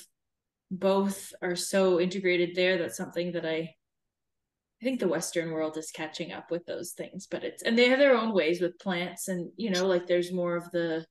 [0.69, 2.77] both are so integrated there.
[2.77, 3.73] That's something that I
[4.81, 7.89] I think the Western world is catching up with those things, but it's and they
[7.89, 11.05] have their own ways with plants, and you know, like there's more of the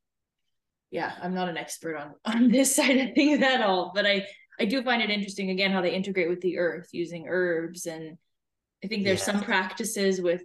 [0.90, 4.26] yeah, I'm not an expert on on this side of things at all, but I
[4.60, 8.16] I do find it interesting again how they integrate with the earth using herbs and
[8.84, 9.32] I think there's yeah.
[9.32, 10.42] some practices with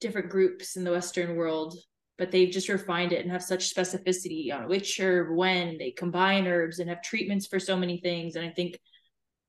[0.00, 1.76] different groups in the Western world,
[2.18, 6.46] but they've just refined it and have such specificity on which herb, when they combine
[6.46, 8.36] herbs and have treatments for so many things.
[8.36, 8.78] And I think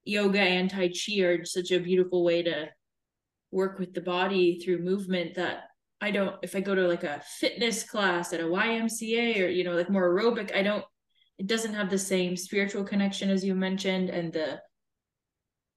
[0.06, 2.70] yoga and Tai Chi are such a beautiful way to
[3.52, 5.64] work with the body through movement that
[6.02, 9.64] I don't, if I go to like a fitness class at a YMCA or, you
[9.64, 10.86] know, like more aerobic, I don't
[11.38, 14.60] it doesn't have the same spiritual connection as you mentioned and the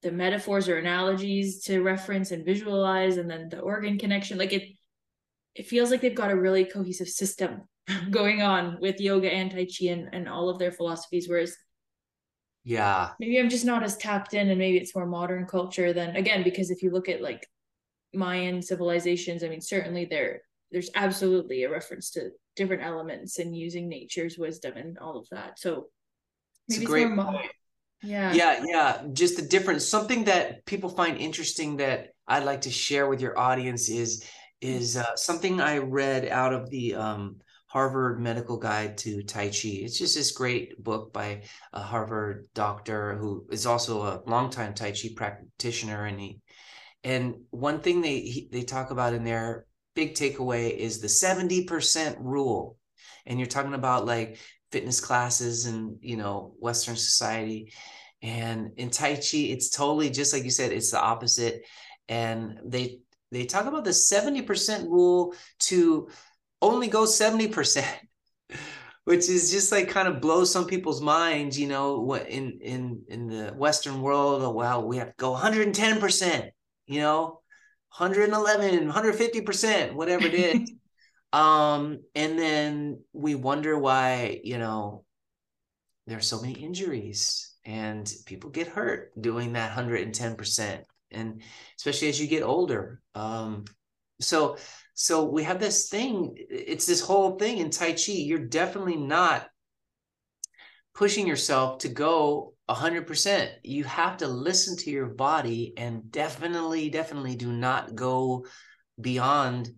[0.02, 4.62] the metaphors or analogies to reference and visualize and then the organ connection like it
[5.54, 7.62] it feels like they've got a really cohesive system
[8.10, 11.56] going on with yoga and tai chi and, and all of their philosophies whereas
[12.68, 16.14] yeah maybe i'm just not as tapped in and maybe it's more modern culture than
[16.16, 17.46] again because if you look at like
[18.12, 23.88] mayan civilizations i mean certainly there there's absolutely a reference to different elements and using
[23.88, 25.58] nature's wisdom and all of that.
[25.58, 25.86] So
[26.68, 27.46] maybe it's, a great point.
[28.02, 28.32] Yeah.
[28.32, 29.02] Yeah, yeah.
[29.12, 29.86] Just the difference.
[29.86, 34.24] Something that people find interesting that I'd like to share with your audience is
[34.60, 37.36] is uh, something I read out of the um,
[37.68, 39.68] Harvard Medical Guide to Tai Chi.
[39.84, 41.42] It's just this great book by
[41.72, 46.40] a Harvard doctor who is also a longtime Tai Chi practitioner, and he
[47.04, 51.64] and one thing they he, they talk about in their big takeaway is the seventy
[51.64, 52.78] percent rule,
[53.26, 54.38] and you're talking about like
[54.72, 57.74] fitness classes and you know Western society,
[58.22, 61.62] and in Tai Chi it's totally just like you said, it's the opposite,
[62.08, 63.00] and they
[63.30, 66.08] they talk about the seventy percent rule to
[66.62, 67.98] only go seventy percent
[69.04, 73.02] which is just like kind of blows some people's minds you know what in in
[73.08, 76.50] in the western world oh, wow we have to go 110%
[76.86, 77.40] you know
[77.96, 80.72] 111 150% whatever it is.
[81.30, 85.04] Um and then we wonder why you know
[86.06, 91.42] there's so many injuries and people get hurt doing that 110% and
[91.76, 93.02] especially as you get older.
[93.14, 93.66] Um
[94.22, 94.56] so
[95.00, 98.10] so we have this thing it's this whole thing in tai chi.
[98.14, 99.46] You're definitely not
[100.92, 107.36] pushing yourself to go 100% you have to listen to your body and definitely definitely
[107.36, 108.44] do not go
[109.00, 109.70] beyond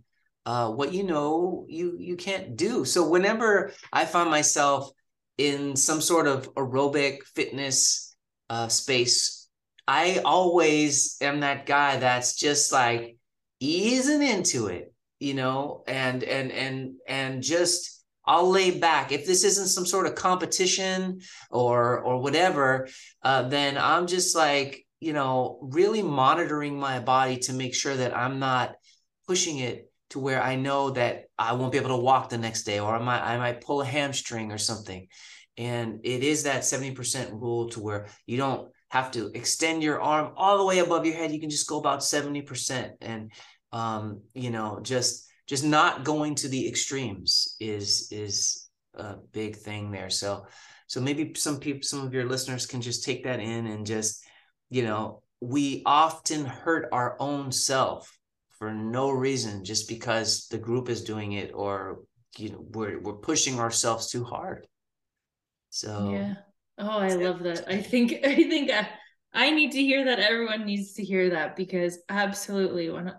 [0.46, 2.86] uh, what you know you you can't do.
[2.86, 4.90] So whenever i find myself
[5.36, 8.16] in some sort of aerobic fitness
[8.48, 9.48] uh, space
[9.86, 13.18] i always am that guy that's just like
[13.60, 19.12] easing into it you know and and and and just I'll lay back.
[19.12, 22.88] If this isn't some sort of competition or or whatever,
[23.22, 28.16] uh, then I'm just like you know really monitoring my body to make sure that
[28.16, 28.74] I'm not
[29.28, 32.64] pushing it to where I know that I won't be able to walk the next
[32.64, 35.06] day, or I might I might pull a hamstring or something.
[35.56, 40.32] And it is that 70% rule to where you don't have to extend your arm
[40.36, 41.32] all the way above your head.
[41.32, 42.92] You can just go about 70%.
[43.00, 43.30] And
[43.72, 49.90] um, you know, just just not going to the extremes is is a big thing
[49.90, 50.10] there.
[50.10, 50.46] So
[50.86, 54.24] so maybe some people some of your listeners can just take that in and just
[54.70, 58.16] you know we often hurt our own self
[58.58, 62.00] for no reason just because the group is doing it or
[62.36, 64.66] you know we're we're pushing ourselves too hard.
[65.70, 66.34] So yeah.
[66.78, 67.68] Oh i love that.
[67.68, 68.88] I think i think I,
[69.32, 70.18] I need to hear that.
[70.18, 73.12] Everyone needs to hear that because absolutely when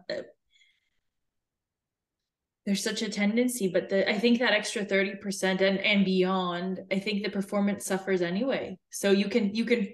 [2.66, 7.00] there's such a tendency but the i think that extra 30% and and beyond i
[7.00, 8.78] think the performance suffers anyway.
[8.92, 9.88] So you can you can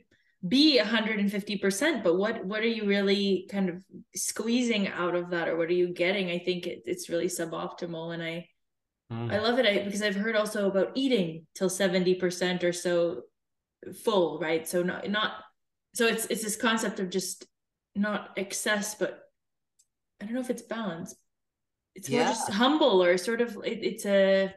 [0.48, 3.78] be 150% but what what are you really kind of
[4.16, 6.30] squeezing out of that or what are you getting?
[6.30, 8.48] I think it, it's really suboptimal and i
[9.12, 9.32] mm.
[9.32, 9.66] i love it.
[9.66, 13.22] I, because i've heard also about eating till 70% or so
[14.04, 14.68] full right?
[14.68, 15.32] So not not
[15.96, 17.46] so it's it's this concept of just
[17.96, 19.20] not excess but
[20.22, 21.16] i don't know if it's balance
[21.98, 22.26] it's yeah.
[22.26, 24.54] more just humble or sort of it, it's a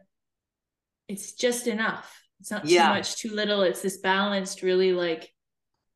[1.08, 2.88] it's just enough it's not yeah.
[2.88, 5.32] too much too little it's this balanced really like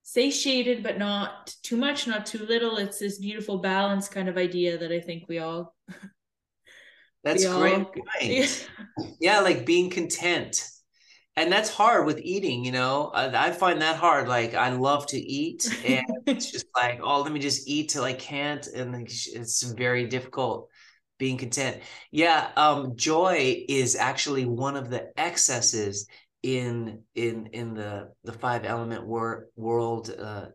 [0.03, 4.79] satiated but not too much not too little it's this beautiful balance kind of idea
[4.79, 5.75] that i think we all
[7.25, 8.07] that's we great all, point.
[8.23, 8.47] Yeah.
[9.21, 10.67] yeah like being content
[11.37, 15.07] and that's hard with eating you know I, I, find that hard like i love
[15.09, 18.95] to eat and it's just like oh let me just eat till i can't and
[18.95, 20.71] it's very difficult
[21.19, 21.83] being content.
[22.11, 26.07] Yeah um joy is actually one of the excesses
[26.43, 30.47] in in in the the five element wor- world uh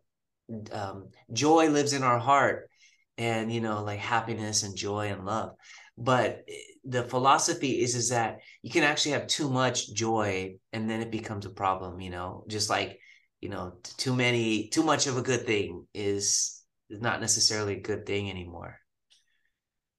[0.71, 2.69] um joy lives in our heart
[3.17, 5.51] and you know like happiness and joy and love.
[5.97, 6.45] But
[6.85, 11.11] the philosophy is is that you can actually have too much joy and then it
[11.11, 12.45] becomes a problem you know?
[12.47, 12.99] Just like
[13.41, 18.05] you know too many too much of a good thing is not necessarily a good
[18.05, 18.79] thing anymore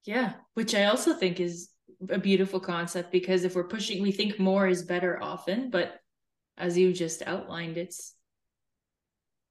[0.05, 1.71] yeah, which I also think is
[2.09, 6.01] a beautiful concept because if we're pushing, we think more is better often, but
[6.57, 8.15] as you just outlined, it's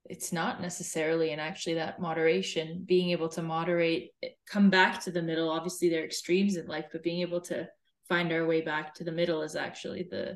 [0.06, 4.12] it's not necessarily and actually that moderation being able to moderate
[4.47, 7.68] come back to the middle obviously there are extremes in life but being able to
[8.08, 10.36] find our way back to the middle is actually the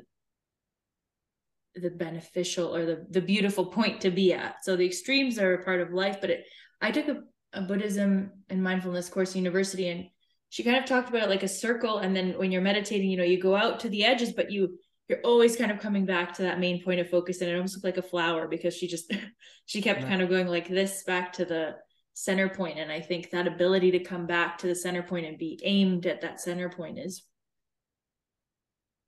[1.74, 4.64] the beneficial or the the beautiful point to be at.
[4.64, 6.44] So the extremes are a part of life but it
[6.80, 7.22] i took a
[7.54, 10.06] a Buddhism and mindfulness course university, and
[10.50, 11.98] she kind of talked about it like a circle.
[11.98, 14.78] And then when you're meditating, you know, you go out to the edges, but you
[15.08, 17.40] you're always kind of coming back to that main point of focus.
[17.40, 19.12] And it almost looked like a flower because she just
[19.66, 20.08] she kept yeah.
[20.08, 21.76] kind of going like this back to the
[22.14, 22.78] center point.
[22.78, 26.06] And I think that ability to come back to the center point and be aimed
[26.06, 27.24] at that center point is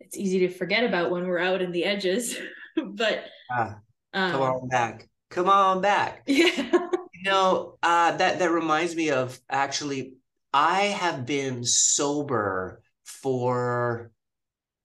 [0.00, 2.36] it's easy to forget about when we're out in the edges.
[2.76, 3.76] but ah,
[4.12, 5.08] come um, on back.
[5.30, 6.22] Come on back.
[6.26, 10.14] Yeah You know, uh, that that reminds me of actually,
[10.52, 14.10] I have been sober for,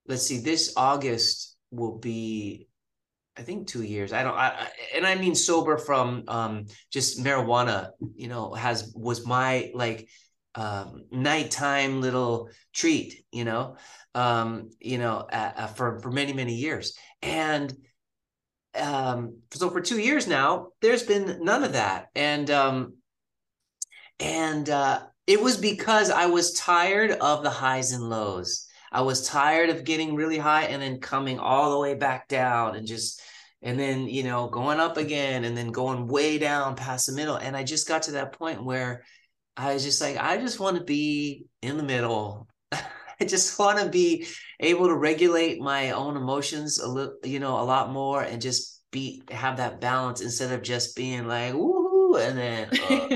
[0.08, 2.68] let's see, this August will be,
[3.38, 4.14] I think two years.
[4.14, 7.90] I don't, I, and I mean sober from um just marijuana.
[8.16, 10.10] You know, has was my like
[10.56, 13.24] um nighttime little treat.
[13.32, 13.78] You know,
[14.16, 17.74] um, you know, uh, for for many many years, and
[18.76, 22.94] um, so for two years now, there's been none of that, and um,
[24.20, 28.68] and uh, it was because I was tired of the highs and lows.
[28.92, 32.76] I was tired of getting really high and then coming all the way back down,
[32.76, 33.22] and just
[33.62, 37.36] and then you know going up again, and then going way down past the middle.
[37.36, 39.04] And I just got to that point where
[39.58, 42.48] I was just like, I just want to be in the middle.
[43.22, 44.28] I just want to be
[44.60, 48.82] able to regulate my own emotions a little, you know, a lot more and just
[48.92, 53.08] be have that balance instead of just being like woohoo and then uh,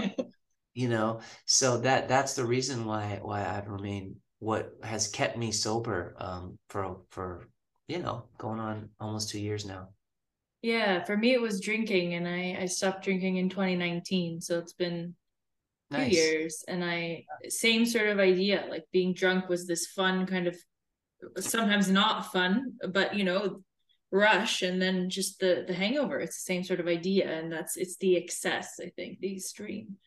[0.74, 1.22] you know.
[1.46, 6.58] So that that's the reason why why I've remained what has kept me sober um
[6.70, 7.50] for for
[7.88, 9.90] you know going on almost two years now.
[10.62, 14.74] Yeah, for me it was drinking and I I stopped drinking in 2019, so it's
[14.74, 15.16] been
[15.92, 16.10] nice.
[16.10, 20.48] two years and i same sort of idea like being drunk was this fun kind
[20.48, 20.56] of
[21.40, 23.62] sometimes not fun but you know
[24.12, 27.76] rush and then just the the hangover it's the same sort of idea and that's
[27.76, 29.98] it's the excess i think the extreme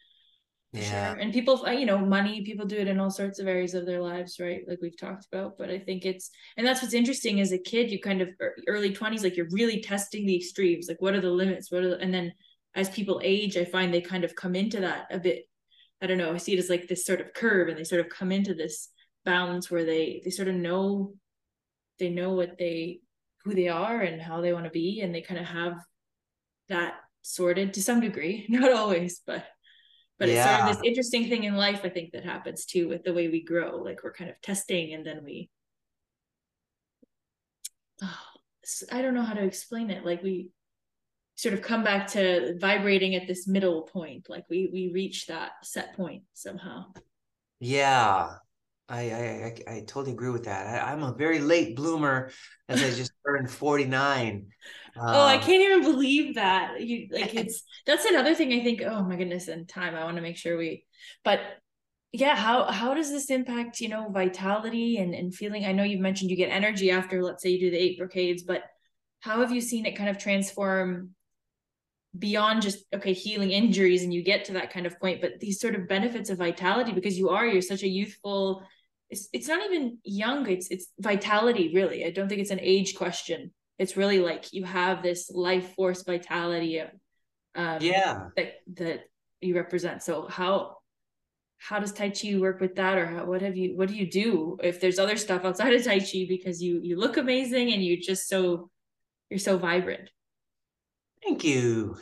[0.73, 1.21] yeah sure.
[1.21, 3.87] and people uh, you know money people do it in all sorts of areas of
[3.87, 7.41] their lives right like we've talked about but i think it's and that's what's interesting
[7.41, 8.29] as a kid you kind of
[8.67, 11.91] early 20s like you're really testing the extremes like what are the limits what are
[11.91, 12.33] the, and then
[12.75, 15.48] as people age i find they kind of come into that a bit
[16.01, 18.01] I don't know, I see it as like this sort of curve and they sort
[18.01, 18.89] of come into this
[19.25, 21.13] balance where they they sort of know
[21.99, 23.01] they know what they
[23.45, 25.75] who they are and how they want to be and they kind of have
[26.69, 29.45] that sorted to some degree, not always, but
[30.19, 30.35] but yeah.
[30.35, 33.15] it's sort of this interesting thing in life I think that happens too with the
[33.15, 33.77] way we grow.
[33.77, 35.51] Like we're kind of testing and then we
[38.03, 38.19] oh,
[38.93, 40.05] I don't know how to explain it.
[40.05, 40.51] Like we
[41.39, 45.53] sort of come back to vibrating at this middle point like we we reach that
[45.63, 46.85] set point somehow.
[47.61, 48.35] Yeah.
[48.91, 49.21] I i
[49.71, 50.83] i, I totally agree with that.
[50.83, 52.31] I, am a very late bloomer
[52.71, 54.47] as i just turned 49
[54.97, 56.81] um, oh i um, can't even believe that.
[56.81, 60.17] You like it's that's another thing i think oh my goodness and time i want
[60.17, 60.87] to make sure we
[61.23, 61.41] but
[62.13, 65.67] yeah how how does this impact you know vitality and and feeling?
[65.67, 68.43] I know you've mentioned you get energy after let's say you do the eight brocades
[68.43, 68.63] but
[69.21, 71.15] how have you seen it kind of transform
[72.19, 75.61] beyond just okay healing injuries and you get to that kind of point but these
[75.61, 78.63] sort of benefits of vitality because you are you're such a youthful
[79.11, 82.05] it's it's not even young it's it's vitality really.
[82.05, 83.53] I don't think it's an age question.
[83.79, 86.81] It's really like you have this life force vitality
[87.55, 88.29] um yeah.
[88.37, 89.01] that that
[89.41, 90.03] you represent.
[90.03, 90.77] So how
[91.59, 94.09] how does tai chi work with that or how, what have you what do you
[94.09, 97.83] do if there's other stuff outside of tai chi because you you look amazing and
[97.83, 98.71] you're just so
[99.31, 100.11] you're so vibrant
[101.23, 101.97] Thank you.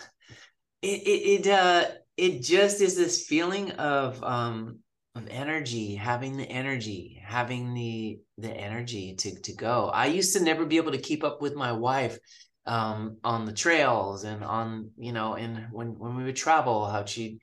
[0.83, 1.87] It it it uh
[2.17, 4.81] it just is this feeling of um
[5.15, 9.89] of energy, having the energy, having the the energy to to go.
[9.89, 12.19] I used to never be able to keep up with my wife
[12.67, 17.05] um on the trails and on you know and when when we would travel how
[17.05, 17.41] she'd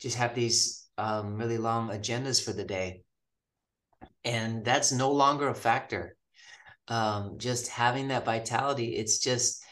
[0.00, 3.02] just have these um really long agendas for the day
[4.24, 6.16] and that's no longer a factor
[6.88, 9.62] um just having that vitality it's just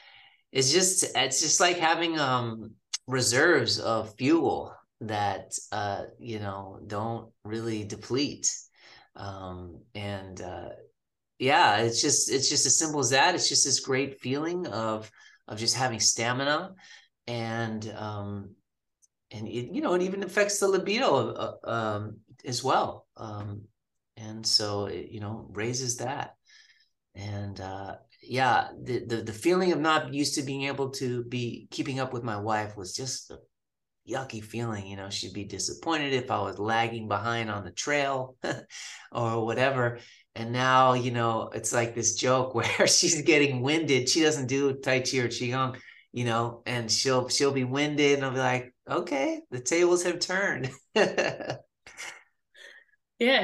[0.54, 2.70] it's just it's just like having um
[3.08, 8.50] reserves of fuel that uh you know don't really deplete.
[9.16, 10.70] Um and uh
[11.38, 13.34] yeah it's just it's just as simple as that.
[13.34, 15.10] It's just this great feeling of
[15.48, 16.74] of just having stamina
[17.26, 18.54] and um
[19.32, 23.06] and it, you know it even affects the libido uh, um as well.
[23.16, 23.62] Um
[24.16, 26.36] and so it you know raises that.
[27.16, 27.96] And uh
[28.26, 32.12] yeah, the, the the feeling of not used to being able to be keeping up
[32.12, 33.38] with my wife was just a
[34.08, 34.86] yucky feeling.
[34.86, 38.36] You know, she'd be disappointed if I was lagging behind on the trail
[39.12, 39.98] or whatever.
[40.34, 44.08] And now, you know, it's like this joke where she's getting winded.
[44.08, 45.76] She doesn't do Tai Chi or Qigong,
[46.12, 50.18] you know, and she'll she'll be winded and I'll be like, okay, the tables have
[50.18, 50.70] turned.
[50.94, 51.58] yeah,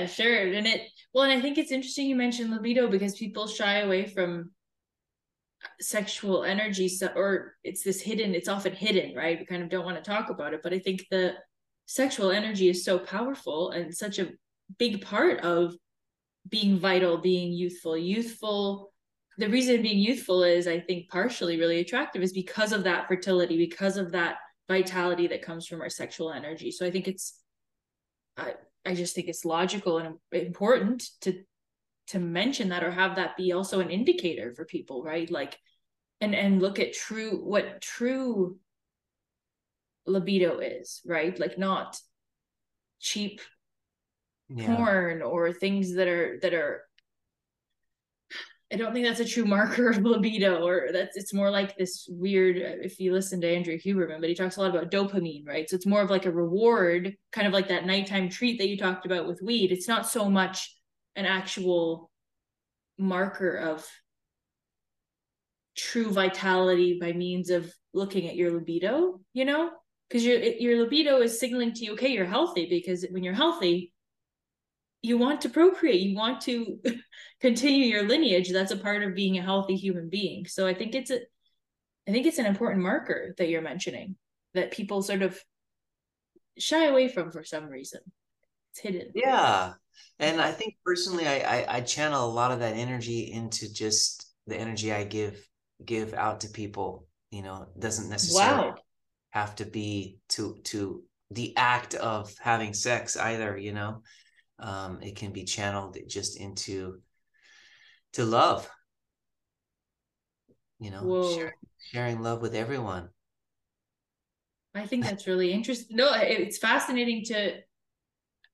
[0.06, 0.52] sure.
[0.52, 4.06] And it well, and I think it's interesting you mentioned libido because people shy away
[4.06, 4.52] from
[5.80, 9.84] sexual energy so, or it's this hidden it's often hidden right we kind of don't
[9.84, 11.34] want to talk about it but i think the
[11.86, 14.30] sexual energy is so powerful and such a
[14.78, 15.74] big part of
[16.48, 18.92] being vital being youthful youthful
[19.38, 23.58] the reason being youthful is i think partially really attractive is because of that fertility
[23.58, 24.36] because of that
[24.70, 26.70] vitality that comes from our sexual energy.
[26.70, 27.34] So I think it's
[28.36, 28.54] I
[28.86, 31.42] I just think it's logical and important to
[32.10, 35.30] to mention that or have that be also an indicator for people, right?
[35.30, 35.58] Like
[36.20, 38.58] and and look at true what true
[40.06, 41.38] libido is, right?
[41.38, 41.98] Like not
[42.98, 43.40] cheap
[44.48, 44.76] yeah.
[44.76, 46.82] porn or things that are that are
[48.72, 52.06] I don't think that's a true marker of libido, or that's it's more like this
[52.08, 52.56] weird.
[52.56, 55.68] If you listen to Andrew Huberman, but he talks a lot about dopamine, right?
[55.68, 58.76] So it's more of like a reward, kind of like that nighttime treat that you
[58.76, 59.72] talked about with weed.
[59.72, 60.76] It's not so much
[61.16, 62.10] an actual
[62.98, 63.86] marker of
[65.76, 69.70] true vitality by means of looking at your libido, you know,
[70.08, 73.92] because your your libido is signaling to you, okay, you're healthy, because when you're healthy,
[75.02, 76.78] you want to procreate you want to
[77.40, 78.50] continue your lineage.
[78.52, 80.46] That's a part of being a healthy human being.
[80.46, 81.20] So i think it's a
[82.08, 84.16] i think it's an important marker that you're mentioning
[84.54, 85.38] that people sort of
[86.58, 88.00] shy away from for some reason.
[88.72, 89.12] It's hidden.
[89.14, 89.74] Yeah
[90.18, 94.32] and i think personally I, I i channel a lot of that energy into just
[94.46, 95.46] the energy i give
[95.84, 98.76] give out to people you know doesn't necessarily wow.
[99.30, 104.02] have to be to to the act of having sex either you know?
[104.58, 107.00] Um, it can be channeled just into
[108.12, 108.68] to love.
[110.78, 111.52] You know sharing,
[111.92, 113.08] sharing love with everyone.
[114.74, 117.60] I think that's really interesting no it's fascinating to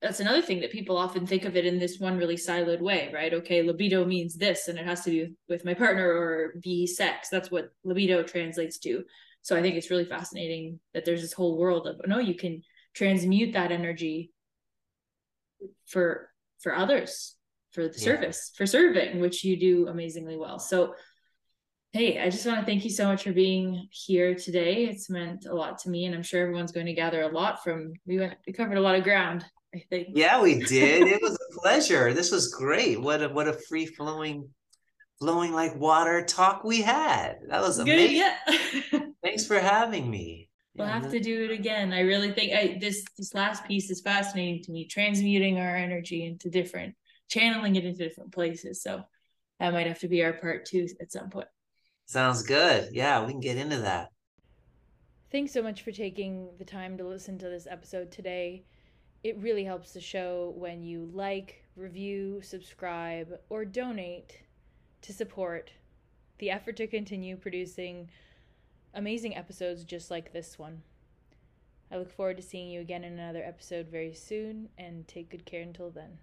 [0.01, 3.09] that's another thing that people often think of it in this one really siloed way
[3.13, 3.33] right?
[3.33, 7.29] Okay libido means this and it has to be with my partner or be sex.
[7.29, 9.03] That's what libido translates to.
[9.41, 12.35] So i think it's really fascinating that there's this whole world of oh, no you
[12.35, 12.61] can
[12.93, 14.31] transmute that energy
[15.85, 16.29] for
[16.59, 17.35] for others
[17.71, 18.03] for the yeah.
[18.03, 20.59] service for serving which you do amazingly well.
[20.59, 20.93] So
[21.93, 24.85] hey i just want to thank you so much for being here today.
[24.85, 27.63] It's meant a lot to me and i'm sure everyone's going to gather a lot
[27.63, 29.45] from we went we covered a lot of ground
[29.75, 33.47] i think yeah we did it was a pleasure this was great what a what
[33.47, 34.47] a free flowing
[35.19, 40.47] flowing like water talk we had that was amazing Good, yeah thanks for having me
[40.77, 41.91] We'll have to do it again.
[41.91, 46.23] I really think I, this this last piece is fascinating to me, transmuting our energy
[46.23, 46.95] into different,
[47.29, 48.83] channeling it into different places.
[48.83, 49.01] So
[49.59, 51.47] that might have to be our part two at some point.
[52.05, 52.89] Sounds good.
[52.93, 54.09] Yeah, we can get into that.
[55.31, 58.63] Thanks so much for taking the time to listen to this episode today.
[59.27, 64.39] It really helps the show when you like, review, subscribe, or donate
[65.01, 65.73] to support
[66.37, 68.09] the effort to continue producing
[68.93, 70.81] amazing episodes just like this one.
[71.91, 75.45] I look forward to seeing you again in another episode very soon, and take good
[75.45, 76.19] care until then.